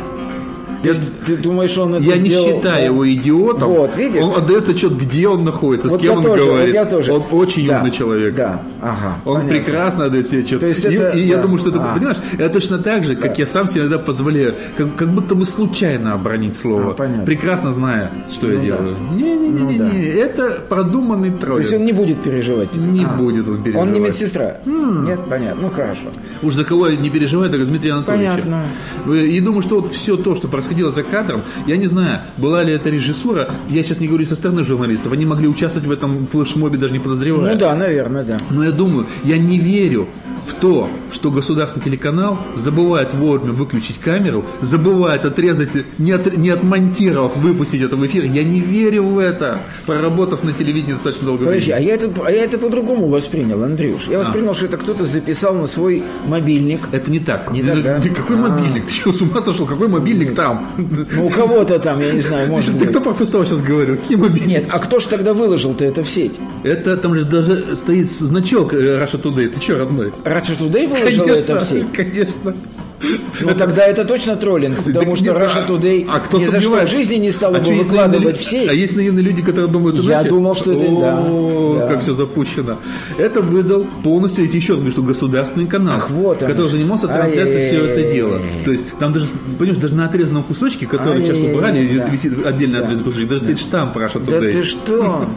Я, 0.87 0.95
ты 1.27 1.37
думаешь, 1.37 1.77
он 1.79 1.95
это 1.95 2.05
Я 2.05 2.17
сделал? 2.17 2.47
не 2.47 2.53
считаю 2.53 2.85
его 2.85 3.13
идиотом. 3.13 3.69
Вот, 3.71 3.97
видишь? 3.97 4.23
Он 4.23 4.37
отдает 4.37 4.69
отчет, 4.69 4.97
где 4.97 5.29
он 5.29 5.45
находится, 5.45 5.89
вот 5.89 6.01
с 6.01 6.03
кем 6.03 6.19
он 6.19 6.23
тоже, 6.23 6.45
говорит. 6.45 6.67
Вот 6.67 6.75
я 6.75 6.85
тоже. 6.85 7.13
Он 7.13 7.25
очень 7.31 7.69
да, 7.69 7.79
умный 7.79 7.91
человек. 7.91 8.35
Да, 8.35 8.63
ага. 8.81 9.17
Он 9.25 9.41
понятно. 9.41 9.49
прекрасно 9.49 10.05
отдает 10.07 10.29
себе 10.29 10.41
отчет. 10.41 10.61
То 10.61 10.67
есть 10.67 10.85
и 10.85 10.95
это, 10.95 11.11
и 11.11 11.29
да. 11.29 11.37
я 11.37 11.43
думаю, 11.43 11.59
что 11.59 11.71
это, 11.71 11.83
а. 11.83 11.95
понимаешь, 11.95 12.19
это 12.33 12.51
точно 12.51 12.79
так 12.79 13.05
же, 13.05 13.17
как 13.17 13.33
да. 13.33 13.35
я 13.39 13.47
сам 13.47 13.67
себе 13.67 13.83
иногда 13.83 13.99
позволяю, 13.99 14.57
как, 14.77 14.97
как 14.97 15.09
будто 15.15 15.35
бы 15.35 15.45
случайно 15.45 16.15
обронить 16.15 16.57
слово, 16.57 16.95
а, 16.99 17.25
прекрасно 17.25 17.73
зная, 17.73 18.11
что 18.31 18.47
ну, 18.47 18.53
я 18.53 18.59
да. 18.59 18.65
делаю. 18.65 18.97
Не-не-не, 19.13 19.59
ну, 19.61 19.79
да. 19.79 19.95
это 19.95 20.61
продуманный 20.69 21.31
троллинг. 21.31 21.67
То 21.67 21.71
есть 21.71 21.75
он 21.75 21.85
не 21.85 21.93
будет 21.93 22.23
переживать? 22.23 22.77
Не 22.77 23.05
а. 23.05 23.09
будет 23.09 23.49
он 23.49 23.63
переживать. 23.63 23.87
Он 23.87 23.93
не 23.93 24.01
медсестра? 24.01 24.57
М-м. 24.65 25.05
Нет, 25.05 25.21
понятно, 25.29 25.63
ну 25.63 25.71
хорошо. 25.71 26.09
Уж 26.43 26.55
за 26.55 26.65
кого 26.65 26.89
не 26.89 27.11
переживает, 27.11 27.53
так 27.53 27.67
Дмитрий 27.67 27.91
Анатольевич. 27.91 28.43
Понятно. 28.45 28.67
И 29.15 29.41
думаю, 29.41 29.63
что 29.63 29.81
вот 29.81 29.93
все 29.93 30.17
то, 30.17 30.35
что 30.35 30.49
происходило 30.77 30.91
за 30.91 31.03
кадром, 31.03 31.43
я 31.67 31.77
не 31.77 31.87
знаю, 31.87 32.21
была 32.37 32.63
ли 32.63 32.73
это 32.73 32.91
режиссура, 32.91 33.51
я 33.69 33.83
сейчас 33.83 34.01
не 34.01 34.09
говорю 34.09 34.27
со 34.27 34.35
стороны 34.35 34.65
журналистов, 34.65 35.13
они 35.13 35.25
могли 35.25 35.49
участвовать 35.49 35.89
в 35.89 35.91
этом 35.91 36.27
флешмобе, 36.27 36.79
даже 36.79 36.93
не 36.93 36.99
подозревая. 36.99 37.55
Ну 37.55 37.59
да, 37.59 37.75
наверное, 37.75 38.25
да. 38.25 38.37
Но 38.51 38.65
я 38.65 38.73
думаю, 38.73 39.07
я 39.25 39.39
не 39.39 39.59
верю 39.59 40.09
в 40.47 40.55
то, 40.55 40.89
что 41.13 41.31
государственный 41.31 41.85
телеканал 41.85 42.39
забывает 42.55 43.15
вовремя 43.15 43.53
выключить 43.53 43.99
камеру, 43.99 44.45
забывает 44.61 45.25
отрезать, 45.25 45.71
не, 45.99 46.13
от, 46.13 46.37
не 46.37 46.51
отмонтировав, 46.51 47.37
выпустить 47.37 47.83
это 47.83 47.97
в 47.97 48.07
эфир. 48.07 48.25
Я 48.25 48.45
не 48.45 48.61
верю 48.61 49.05
в 49.05 49.19
это, 49.19 49.59
проработав 49.87 50.45
на 50.45 50.53
телевидении 50.53 50.93
достаточно 50.93 51.27
долго 51.27 51.45
Подожди, 51.45 51.73
а 51.73 51.79
я 51.79 51.95
это, 51.95 52.11
а 52.25 52.31
я 52.31 52.45
это 52.45 52.59
по-другому 52.59 53.09
воспринял, 53.09 53.63
Андрюш. 53.63 54.09
Я 54.09 54.17
а. 54.17 54.19
воспринял, 54.21 54.51
а. 54.51 54.55
что 54.55 54.67
это 54.67 54.77
кто-то 54.77 55.05
записал 55.05 55.55
на 55.55 55.67
свой 55.67 56.03
мобильник. 56.27 56.81
Это 56.93 57.11
не 57.11 57.21
так. 57.21 57.51
Не 57.53 57.63
так, 57.63 57.83
да? 57.83 58.01
Какой 58.15 58.37
а. 58.37 58.49
мобильник? 58.49 58.87
Ты 58.87 58.93
что, 58.93 59.13
с 59.13 59.21
ума 59.21 59.41
сошел? 59.41 59.67
Какой 59.67 59.89
мобильник 59.89 60.35
там? 60.35 60.71
Ну, 60.77 61.27
у 61.27 61.29
кого-то 61.29 61.79
там, 61.79 62.01
я 62.01 62.13
не 62.13 62.21
знаю, 62.21 62.49
может 62.51 62.79
Ты, 62.79 62.87
быть. 62.87 62.91
кто 62.91 63.01
про 63.01 63.15
сейчас 63.25 63.61
говорил? 63.61 63.97
Какие 63.97 64.17
мобильники? 64.17 64.49
Нет, 64.49 64.65
а 64.71 64.79
кто 64.79 65.01
же 65.01 65.09
тогда 65.09 65.35
выложил-то 65.35 65.85
это 65.85 66.03
в 66.03 66.09
сеть? 66.09 66.35
Это 66.63 66.97
там 66.97 67.15
же 67.15 67.25
даже 67.25 67.77
стоит 67.77 68.11
значок 68.11 68.75
э, 68.75 69.03
Russia 69.03 69.21
Today. 69.21 69.49
Ты 69.49 69.61
что, 69.61 69.79
родной? 69.79 70.13
Russia 70.37 70.59
Today 70.59 70.87
выложил 70.87 71.25
конечно, 71.25 71.53
это 71.53 71.65
в 71.65 71.69
сеть? 71.69 71.93
Конечно. 71.93 72.55
Ну 73.41 73.55
тогда 73.55 73.87
это 73.87 74.05
точно 74.05 74.37
троллинг, 74.37 74.79
потому 74.83 75.11
так 75.11 75.17
что 75.17 75.25
нет, 75.27 75.37
Russia 75.37 75.69
Today 75.69 76.07
а 76.11 76.21
кто 76.21 76.39
ни 76.39 76.47
за 76.47 76.61
что 76.61 76.87
в 76.87 76.89
жизни 76.89 77.17
не 77.17 77.31
стала 77.31 77.59
а 77.59 77.61
бы 77.61 77.75
выкладывать 77.75 78.39
все. 78.39 78.69
А 78.69 78.73
есть 78.73 78.97
наивные 78.97 79.23
люди, 79.23 79.43
которые 79.43 79.71
думают 79.71 79.97
иначе? 79.97 80.09
Я 80.09 80.25
думал, 80.25 80.55
что 80.55 80.73
это 80.73 80.85
О, 80.85 81.79
да. 81.81 81.89
как 81.89 82.01
все 82.01 82.15
запущено. 82.15 82.79
Это 83.19 83.43
выдал 83.43 83.87
полностью, 84.03 84.47
я 84.47 84.51
еще 84.51 84.73
раз 84.73 84.81
говорю, 84.81 84.93
что 84.93 85.03
государственный 85.03 85.67
канал, 85.67 85.97
Ах, 85.99 86.11
вот 86.11 86.39
который 86.39 86.71
занимался 86.71 87.09
трансляцией 87.09 87.69
все 87.69 87.85
это 87.85 88.13
дело. 88.13 88.41
То 88.65 88.73
есть 88.73 88.87
там 88.99 89.13
даже, 89.13 89.27
понимаешь, 89.59 89.79
даже 89.79 89.95
на 89.95 90.07
отрезанном 90.07 90.45
кусочке, 90.45 90.87
который 90.87 91.23
сейчас 91.23 91.39
убрали, 91.39 91.81
висит 92.11 92.47
отдельный 92.47 92.81
отрезанный 92.81 93.05
кусочек, 93.05 93.29
даже 93.29 93.43
стоит 93.43 93.59
штамп 93.59 93.97
Russia 93.97 94.25
Today. 94.25 94.41
Да 94.41 94.51
ты 94.51 94.63
что? 94.65 95.29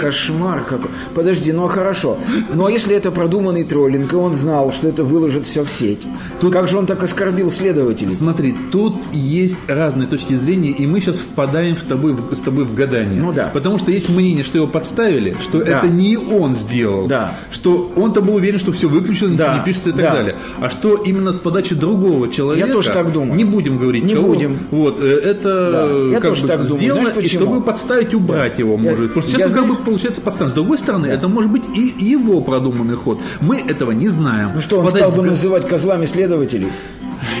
Кошмар 0.00 0.62
какой. 0.62 0.90
Подожди, 1.14 1.52
ну 1.52 1.66
хорошо. 1.68 2.18
Но 2.52 2.68
если 2.68 2.94
это 2.94 3.10
продуманный 3.10 3.64
троллинг, 3.64 4.12
и 4.12 4.16
он 4.16 4.34
знал, 4.34 4.72
что 4.72 4.88
это 4.88 5.04
выложит 5.04 5.46
все 5.46 5.64
в 5.64 5.70
сеть, 5.70 6.06
тут, 6.40 6.52
как 6.52 6.68
же 6.68 6.78
он 6.78 6.86
так 6.86 7.02
оскорбил 7.02 7.50
следователей? 7.50 8.10
Смотри, 8.10 8.54
тут 8.72 8.94
есть 9.12 9.58
разные 9.68 10.08
точки 10.08 10.34
зрения, 10.34 10.70
и 10.70 10.86
мы 10.86 11.00
сейчас 11.00 11.16
впадаем 11.16 11.76
с 11.76 11.82
тобой, 11.82 12.16
с 12.32 12.40
тобой 12.40 12.64
в 12.64 12.74
гадание. 12.74 13.20
Ну 13.20 13.32
да. 13.32 13.50
Потому 13.52 13.78
что 13.78 13.90
есть 13.90 14.08
мнение, 14.08 14.44
что 14.44 14.58
его 14.58 14.66
подставили, 14.66 15.36
что 15.40 15.62
да. 15.62 15.78
это 15.78 15.88
не 15.88 16.16
он 16.16 16.56
сделал. 16.56 17.06
Да. 17.06 17.34
Что 17.50 17.92
он-то 17.96 18.20
был 18.20 18.36
уверен, 18.36 18.58
что 18.58 18.72
все 18.72 18.88
выключено, 18.88 19.32
ничего 19.32 19.54
не 19.54 19.64
пишется 19.64 19.90
и 19.90 19.92
так 19.92 20.02
да. 20.02 20.12
далее. 20.14 20.36
А 20.60 20.70
что 20.70 20.96
именно 20.96 21.32
с 21.32 21.36
подачи 21.36 21.74
другого 21.74 22.30
человека. 22.30 22.66
Я 22.66 22.72
тоже 22.72 22.90
так 22.90 23.12
думаю. 23.12 23.34
Не 23.34 23.44
будем 23.44 23.78
говорить. 23.78 24.04
Не 24.04 24.14
кого. 24.14 24.28
будем. 24.28 24.58
Вот, 24.70 25.00
э, 25.00 25.06
это 25.06 25.70
да. 25.70 26.14
Я 26.14 26.20
как 26.20 26.30
тоже 26.30 26.42
бы 26.42 26.48
так 26.48 26.64
сделано, 26.64 26.88
думаю. 26.88 27.12
Знаешь, 27.12 27.26
и 27.26 27.36
чтобы 27.36 27.62
подставить, 27.62 28.14
убрать 28.14 28.52
да. 28.56 28.58
его, 28.58 28.76
может. 28.76 29.00
Я, 29.00 29.08
Просто 29.08 29.30
сейчас 29.32 29.52
я, 29.52 29.58
как 29.58 29.68
бы 29.68 29.76
получается 29.80 30.20
подставить. 30.20 30.52
С 30.52 30.54
другой 30.54 30.78
стороны, 30.78 31.08
да. 31.08 31.14
это 31.14 31.28
может 31.28 31.50
быть 31.50 31.62
и 31.74 31.94
его 31.98 32.40
продуманный 32.40 32.96
ход. 32.96 33.20
Мы 33.40 33.58
этого 33.58 33.92
не 33.92 34.08
знаем. 34.08 34.52
Ну 34.54 34.60
что, 34.60 34.76
он 34.78 34.82
Впадать 34.84 35.02
стал 35.02 35.12
бы 35.12 35.22
в... 35.22 35.26
называть 35.26 35.68
козлами 35.68 36.06
следователей? 36.06 36.68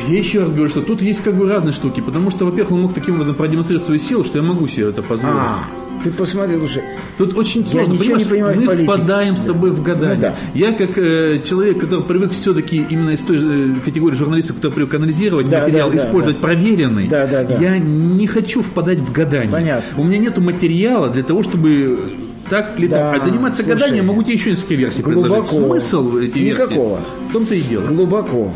Я 0.08 0.18
еще 0.18 0.40
раз 0.40 0.52
говорю, 0.52 0.68
что 0.68 0.82
тут 0.82 1.00
есть 1.02 1.22
как 1.22 1.36
бы 1.36 1.48
разные 1.48 1.72
штуки, 1.72 2.00
потому 2.00 2.30
что, 2.30 2.44
во-первых, 2.44 2.72
он 2.72 2.82
мог 2.82 2.94
таким 2.94 3.14
образом 3.14 3.34
продемонстрировать 3.34 3.84
свою 3.84 4.00
силу, 4.00 4.24
что 4.24 4.38
я 4.38 4.44
могу 4.44 4.66
себе 4.68 4.88
это 4.88 5.02
позволить. 5.02 5.36
А, 5.38 5.64
ты 6.02 6.10
посмотри, 6.10 6.56
слушай. 6.56 6.82
Тут 7.18 7.36
очень 7.36 7.66
сложно. 7.66 7.92
Я 7.92 7.98
ничего 7.98 8.16
не 8.16 8.24
понимаю 8.24 8.56
мы 8.56 8.62
в 8.62 8.66
политике. 8.66 8.92
впадаем 8.92 9.36
с 9.36 9.42
тобой 9.42 9.70
в 9.70 9.82
гадание. 9.82 10.14
Ну, 10.16 10.20
да. 10.20 10.34
Я 10.54 10.72
как 10.72 10.96
э, 10.96 11.40
человек, 11.44 11.80
который 11.80 12.04
привык 12.04 12.32
все-таки 12.32 12.84
именно 12.88 13.10
из 13.10 13.20
той 13.20 13.38
э, 13.38 13.74
категории 13.84 14.16
журналистов, 14.16 14.56
который 14.56 14.72
привык 14.74 14.94
анализировать 14.94 15.48
да, 15.48 15.60
материал, 15.60 15.90
да, 15.90 15.98
использовать 15.98 16.40
да. 16.40 16.46
проверенный, 16.46 17.08
да, 17.08 17.26
да, 17.26 17.44
да. 17.44 17.54
я 17.56 17.78
не 17.78 18.26
хочу 18.26 18.62
впадать 18.62 18.98
в 18.98 19.12
гадание. 19.12 19.50
Понятно. 19.50 20.00
У 20.00 20.04
меня 20.04 20.18
нет 20.18 20.38
материала 20.38 21.10
для 21.10 21.22
того, 21.22 21.42
чтобы 21.42 22.14
так 22.50 22.78
ли 22.78 22.88
да, 22.88 23.12
так? 23.12 23.22
А 23.22 23.26
заниматься 23.26 23.62
слушай, 23.62 23.78
гаданием 23.78 24.06
могу 24.06 24.24
тебе 24.24 24.34
еще 24.34 24.50
несколько 24.50 24.74
версий 24.74 25.02
глубоко, 25.02 25.22
предложить. 25.22 25.50
Смысл 25.50 26.16
эти 26.18 26.38
Никакого. 26.38 26.96
версии? 26.96 27.28
В 27.28 27.32
том-то 27.32 27.54
и 27.54 27.60
дело. 27.60 27.86
Глубоко. 27.86 28.52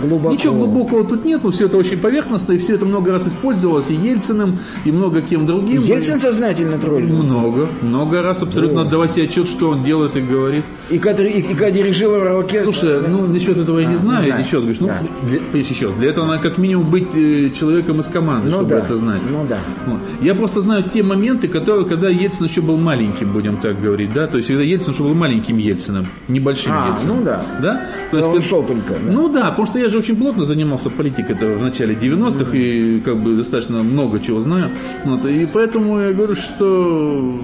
глубоко. 0.00 0.32
Ничего 0.32 0.54
глубокого 0.54 1.04
тут 1.04 1.24
нету, 1.24 1.50
все 1.50 1.66
это 1.66 1.76
очень 1.76 1.98
поверхностно, 1.98 2.52
и 2.52 2.58
все 2.58 2.76
это 2.76 2.86
много 2.86 3.10
раз 3.10 3.26
использовалось 3.26 3.90
и 3.90 3.94
Ельциным, 3.94 4.60
и 4.84 4.92
много 4.92 5.20
кем 5.20 5.46
другим. 5.46 5.82
Ельцин 5.82 6.20
сознательно 6.20 6.78
троллил? 6.78 7.08
Много, 7.08 7.68
много 7.82 8.22
раз 8.22 8.42
абсолютно 8.42 8.82
отдавая 8.82 9.08
себе 9.08 9.24
отчет, 9.24 9.48
что 9.48 9.70
он 9.70 9.82
делает 9.82 10.16
и 10.16 10.20
говорит. 10.20 10.64
И 10.90 10.98
когда, 10.98 11.26
и, 11.26 11.40
и 11.40 11.54
когда 11.54 11.72
дирижировал 11.72 12.38
оркестр? 12.38 12.72
Слушай, 12.72 13.08
ну 13.08 13.26
насчет 13.26 13.58
этого 13.58 13.80
я 13.80 13.86
не 13.86 13.96
знаю, 13.96 14.22
не 14.22 14.28
знаю. 14.28 14.46
я 14.50 14.58
говоришь, 14.58 14.80
ну, 14.80 14.86
да. 14.86 15.02
для, 15.22 15.60
еще 15.60 15.86
раз, 15.86 15.94
для 15.96 16.10
этого 16.10 16.26
надо 16.26 16.40
как 16.40 16.58
минимум 16.58 16.88
быть 16.88 17.08
э, 17.14 17.50
человеком 17.50 17.98
из 17.98 18.06
команды, 18.06 18.46
ну, 18.50 18.52
чтобы 18.52 18.68
да. 18.68 18.78
это 18.78 18.94
знать. 18.94 19.22
Ну 19.28 19.44
да. 19.48 19.58
Вот. 19.86 19.98
Я 20.20 20.34
просто 20.36 20.60
знаю 20.60 20.84
те 20.84 21.02
моменты, 21.02 21.48
которые, 21.48 21.84
когда 21.86 22.08
Ельцин 22.08 22.46
еще 22.46 22.60
был 22.60 22.76
маленький. 22.76 23.07
Маленьким, 23.08 23.32
будем 23.32 23.56
так 23.58 23.80
говорить, 23.80 24.12
да, 24.12 24.26
то 24.26 24.36
есть 24.36 24.48
когда 24.48 24.62
Ельцин, 24.62 24.94
чтобы 24.94 25.10
был 25.10 25.16
маленьким 25.16 25.56
Ельциным, 25.58 26.06
небольшим 26.28 26.72
А, 26.74 26.92
Ельциным. 26.92 27.18
ну 27.18 27.24
да. 27.24 27.44
Да? 27.60 27.86
То 28.10 28.16
есть 28.16 28.28
он 28.28 28.34
как- 28.36 28.44
шел 28.44 28.62
только. 28.62 28.94
да. 28.94 29.12
Ну 29.12 29.28
да, 29.32 29.50
потому 29.50 29.66
что 29.66 29.78
я 29.78 29.88
же 29.88 29.98
очень 29.98 30.16
плотно 30.16 30.44
занимался 30.44 30.90
политикой 30.90 31.34
в 31.34 31.62
начале 31.62 31.94
90-х 31.94 32.50
и 32.56 33.00
как 33.00 33.16
бы 33.22 33.36
достаточно 33.36 33.82
много 33.82 34.20
чего 34.20 34.40
знаю. 34.40 34.66
Вот, 35.04 35.24
и 35.26 35.46
поэтому 35.52 35.98
я 36.00 36.12
говорю, 36.12 36.36
что... 36.36 37.40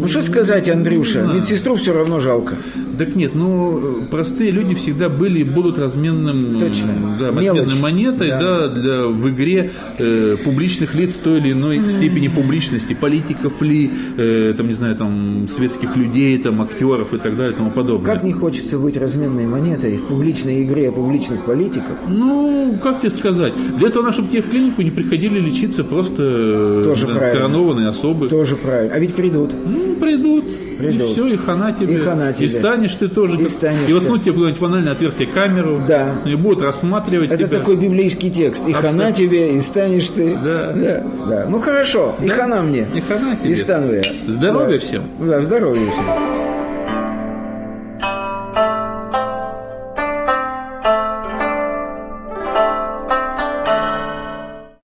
Ну 0.00 0.08
что 0.08 0.22
сказать, 0.22 0.68
Андрюша, 0.68 1.24
Да. 1.26 1.32
медсестру 1.34 1.76
все 1.76 1.92
равно 1.92 2.18
жалко. 2.18 2.54
Так 2.98 3.14
нет, 3.14 3.34
ну 3.34 4.02
простые 4.10 4.50
люди 4.50 4.74
всегда 4.74 5.08
были 5.08 5.40
и 5.40 5.44
будут 5.44 5.78
разменным, 5.78 6.58
Точно. 6.58 6.92
да, 7.18 7.30
Мелочь. 7.30 7.60
разменной 7.60 7.80
монетой 7.82 8.28
Да. 8.28 8.40
да. 8.40 8.68
для, 8.68 9.02
в 9.04 9.28
игре 9.30 9.70
э, 9.98 10.36
публичных 10.44 10.94
лиц 10.94 11.14
той 11.14 11.38
или 11.38 11.52
иной 11.52 11.80
степени 11.88 12.26
публичности, 12.28 12.94
политиков 12.94 13.62
ли, 13.62 13.90
э, 14.16 14.54
там, 14.56 14.66
не 14.66 14.72
знаю, 14.72 14.96
там, 14.96 15.46
светских 15.48 15.96
людей, 15.96 16.36
там, 16.38 16.60
актеров 16.60 17.14
и 17.14 17.18
так 17.18 17.36
далее 17.36 17.52
и 17.52 17.56
тому 17.56 17.70
подобное. 17.70 18.12
Как 18.14 18.24
не 18.24 18.32
хочется 18.32 18.78
быть 18.78 18.96
разменной 18.96 19.46
монетой 19.46 19.96
в 19.96 20.02
публичной 20.06 20.64
игре 20.64 20.90
публичных 20.90 21.44
политиков? 21.44 21.96
Ну, 22.08 22.74
как 22.82 23.00
тебе 23.00 23.10
сказать? 23.10 23.52
Для 23.78 23.88
этого, 23.88 24.10
чтобы 24.12 24.28
тебе 24.28 24.42
в 24.42 24.48
клинику 24.50 24.82
не 24.82 24.90
приходили 24.90 25.38
лечиться 25.40 25.84
просто 25.84 26.82
Тоже 26.84 27.06
да, 27.06 27.30
коронованные 27.30 27.88
особы. 27.88 28.28
Тоже 28.28 28.56
правильно. 28.56 28.94
А 28.94 28.98
ведь 28.98 29.14
придут. 29.14 29.52
Ну, 29.64 29.87
придут, 29.96 30.44
Придут. 30.78 31.00
и 31.10 31.12
все, 31.12 31.26
и 31.26 31.36
хана 31.36 31.72
тебе. 31.72 31.94
И 31.94 31.98
хана 31.98 32.32
тебе. 32.32 32.46
И 32.46 32.48
станешь 32.48 32.94
ты 32.94 33.08
тоже. 33.08 33.36
И 33.36 33.42
как- 33.42 33.48
станешь 33.48 33.88
и 33.88 33.92
воткнуть 33.92 34.20
ты. 34.20 34.24
тебе 34.26 34.34
куда-нибудь 34.34 34.60
в 34.60 34.64
анальное 34.64 34.92
отверстие 34.92 35.28
камеру. 35.28 35.80
Да. 35.86 36.14
И 36.24 36.34
будут 36.34 36.62
рассматривать 36.62 37.30
Это 37.30 37.46
тебя. 37.48 37.58
такой 37.58 37.76
библейский 37.76 38.30
текст. 38.30 38.66
И 38.66 38.72
Абсолютно. 38.72 39.04
хана 39.04 39.12
тебе, 39.12 39.56
и 39.56 39.60
станешь 39.60 40.08
ты. 40.08 40.34
Да. 40.34 40.72
да. 40.72 41.02
да. 41.28 41.46
Ну 41.48 41.60
хорошо, 41.60 42.14
и 42.22 42.28
Да. 42.28 42.34
хана 42.34 42.62
мне. 42.62 42.86
И 42.94 43.00
хана 43.00 43.36
тебе. 43.36 43.50
И 43.52 43.54
стану 43.54 43.92
я. 43.92 44.02
Здоровья 44.26 44.78
Да. 44.78 44.84
всем. 44.84 45.02
Да, 45.20 45.42
здоровья 45.42 45.74
всем. 45.80 46.27